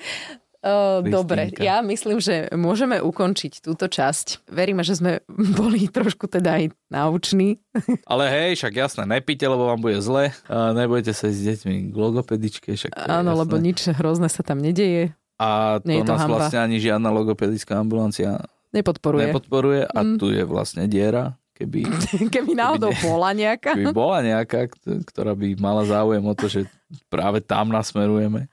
Dobre, 1.07 1.55
ja 1.55 1.79
myslím, 1.79 2.19
že 2.19 2.51
môžeme 2.51 2.99
ukončiť 2.99 3.63
túto 3.63 3.87
časť. 3.87 4.51
Veríme, 4.51 4.83
že 4.83 4.99
sme 4.99 5.23
boli 5.59 5.87
trošku 5.87 6.27
teda 6.27 6.59
aj 6.59 6.75
nauční. 6.91 7.63
Ale 8.11 8.27
hej, 8.27 8.59
však 8.59 8.73
jasné, 8.75 9.03
nepíte, 9.07 9.47
lebo 9.47 9.71
vám 9.71 9.79
bude 9.79 10.03
zle. 10.03 10.35
A 10.51 10.75
nebudete 10.75 11.15
sa 11.15 11.31
s 11.31 11.39
deťmi 11.39 11.91
k 11.91 11.95
logopedičke. 11.95 12.75
Však 12.75 12.91
Áno, 13.07 13.39
lebo 13.39 13.55
nič 13.55 13.87
hrozné 13.95 14.27
sa 14.27 14.43
tam 14.43 14.59
nedeje. 14.59 15.15
A 15.39 15.79
to, 15.79 15.87
Nie 15.87 16.03
to 16.03 16.19
nás 16.19 16.27
hamba. 16.27 16.35
vlastne 16.43 16.59
ani 16.59 16.83
žiadna 16.83 17.07
logopedická 17.15 17.79
ambulancia 17.79 18.43
nepodporuje. 18.75 19.31
nepodporuje 19.31 19.81
a 19.87 19.99
mm. 20.03 20.17
tu 20.19 20.29
je 20.35 20.43
vlastne 20.43 20.83
diera 20.85 21.38
keby, 21.59 21.83
Keby 22.33 22.55
náhodou 22.55 22.95
bola 23.03 23.35
nejaká. 23.35 23.75
keby 23.75 23.91
bola 23.91 24.23
nejaká, 24.23 24.71
ktorá 25.05 25.35
by 25.35 25.59
mala 25.59 25.83
záujem 25.83 26.23
o 26.23 26.31
to, 26.31 26.47
že 26.47 26.63
práve 27.11 27.43
tam 27.43 27.69
nasmerujeme. 27.69 28.47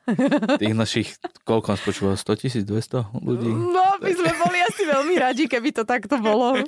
Tých 0.58 0.74
našich, 0.74 1.08
koľko 1.46 1.72
nás 1.72 1.80
počúvalo, 1.80 2.18
100 2.18 2.42
tisíc, 2.42 2.62
200 2.66 3.06
ľudí? 3.22 3.48
No, 3.48 3.96
my 3.96 4.10
sme 4.10 4.32
boli 4.36 4.58
asi 4.60 4.82
veľmi 4.84 5.14
radi, 5.16 5.46
keby 5.46 5.70
to 5.70 5.82
takto 5.86 6.18
bolo. 6.18 6.58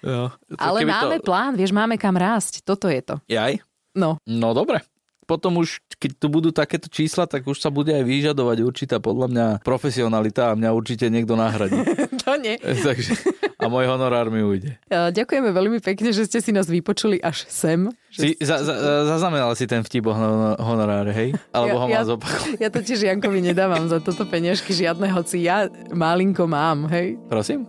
Jo. 0.00 0.32
To 0.32 0.58
Ale 0.58 0.82
keby 0.82 0.90
máme 0.90 1.16
to... 1.20 1.24
plán, 1.28 1.52
vieš, 1.54 1.70
máme 1.70 1.94
kam 1.94 2.16
rásť. 2.16 2.64
Toto 2.64 2.88
je 2.88 3.04
to. 3.04 3.20
Jaj? 3.28 3.60
No, 3.94 4.18
No 4.24 4.56
dobre. 4.56 4.80
Potom 5.26 5.58
už, 5.58 5.82
keď 5.98 6.10
tu 6.22 6.26
budú 6.30 6.54
takéto 6.54 6.86
čísla, 6.86 7.26
tak 7.26 7.42
už 7.50 7.58
sa 7.58 7.74
bude 7.74 7.90
aj 7.90 8.06
vyžadovať 8.06 8.62
určitá 8.62 8.96
podľa 9.02 9.26
mňa 9.26 9.46
profesionalita 9.66 10.54
a 10.54 10.58
mňa 10.58 10.70
určite 10.70 11.10
niekto 11.10 11.34
nahradí. 11.34 11.82
to 12.22 12.38
nie. 12.38 12.54
Takže, 12.86 13.18
a 13.58 13.66
môj 13.66 13.90
honorár 13.90 14.30
mi 14.30 14.46
ujde. 14.46 14.78
E, 14.86 15.10
Ďakujeme 15.10 15.50
veľmi 15.50 15.82
pekne, 15.82 16.14
že 16.14 16.30
ste 16.30 16.38
si 16.38 16.54
nás 16.54 16.70
vypočuli 16.70 17.18
až 17.18 17.42
sem. 17.50 17.90
Si, 18.14 18.38
za, 18.38 18.62
za, 18.62 18.74
zaznamenal 19.18 19.50
si 19.58 19.66
ten 19.66 19.82
vtip 19.82 20.06
o 20.06 20.14
hono- 20.14 20.56
honoráre, 20.62 21.10
hej? 21.10 21.28
Alebo 21.50 21.82
ho 21.82 21.86
ja, 21.90 22.06
mám 22.06 22.16
zopakovať? 22.16 22.62
ja 22.62 22.68
totiž 22.70 22.98
Jankovi 23.10 23.42
nedávam 23.42 23.90
za 23.90 23.98
toto 23.98 24.24
peniažky 24.30 24.70
žiadne, 24.70 25.10
hoci 25.10 25.42
ja 25.42 25.66
malinko 25.90 26.46
mám, 26.46 26.86
hej. 26.86 27.18
Prosím? 27.26 27.66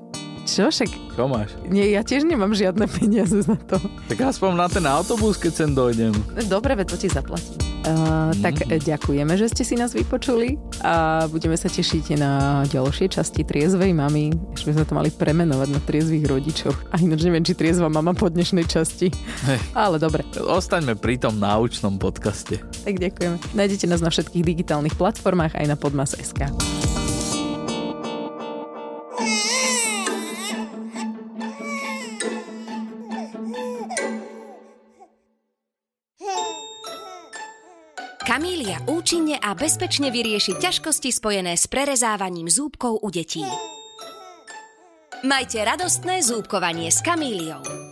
Čo 0.48 0.72
však? 0.72 0.90
Čo 1.12 1.28
máš? 1.28 1.52
Nie, 1.66 1.92
ja 1.92 2.02
tiež 2.02 2.24
nemám 2.24 2.52
žiadne 2.52 2.88
peniaze 2.90 3.42
za 3.42 3.60
to. 3.60 3.76
Tak 4.08 4.18
aspoň 4.26 4.52
na 4.56 4.68
ten 4.68 4.86
autobus, 4.86 5.36
keď 5.36 5.52
sem 5.54 5.72
dojdem. 5.72 6.16
Dobre, 6.48 6.74
veď 6.74 6.88
to 6.88 6.98
ti 6.98 7.08
zaplatím. 7.08 7.60
Uh, 7.80 8.36
tak 8.38 8.60
Mhm. 8.62 8.68
e, 8.70 8.84
ďakujeme, 8.86 9.34
že 9.34 9.48
ste 9.48 9.64
si 9.64 9.74
nás 9.74 9.92
vypočuli 9.92 10.56
a 10.82 11.24
budeme 11.26 11.56
sa 11.56 11.68
tešiť 11.68 12.16
na 12.16 12.32
ďalšie 12.66 13.08
časti 13.10 13.44
Triezvej 13.44 13.92
mamy. 13.92 14.28
Už 14.52 14.64
by 14.64 14.72
sme 14.74 14.84
to 14.84 14.94
mali 14.94 15.10
premenovať 15.10 15.70
na 15.70 15.80
Triezvých 15.80 16.26
rodičov. 16.26 16.72
A 16.90 16.98
ináč 16.98 17.24
neviem, 17.24 17.42
či 17.42 17.54
Triezva 17.54 17.88
mama 17.88 18.12
po 18.12 18.28
dnešnej 18.28 18.64
časti. 18.66 19.08
Hej. 19.46 19.60
Ale 19.74 19.98
dobre, 19.98 20.24
Ostaňme 20.34 20.96
pri 20.96 21.16
tom 21.18 21.38
náučnom 21.38 21.96
podcaste. 21.98 22.60
tak 22.82 22.96
ďakujeme. 22.98 23.36
Nájdete 23.54 23.86
nás 23.86 24.00
na 24.00 24.10
všetkých 24.10 24.44
digitálnych 24.44 24.96
platformách 24.96 25.56
aj 25.56 25.66
na 25.66 25.76
podmas.sk. 25.76 26.44
a 39.48 39.56
bezpečne 39.56 40.12
vyrieši 40.12 40.60
ťažkosti 40.60 41.16
spojené 41.16 41.56
s 41.56 41.72
prerezávaním 41.72 42.52
zúbkov 42.52 43.00
u 43.00 43.08
detí. 43.08 43.48
Majte 45.24 45.64
radostné 45.64 46.20
zúbkovanie 46.20 46.92
s 46.92 47.00
Kamíliou. 47.00 47.87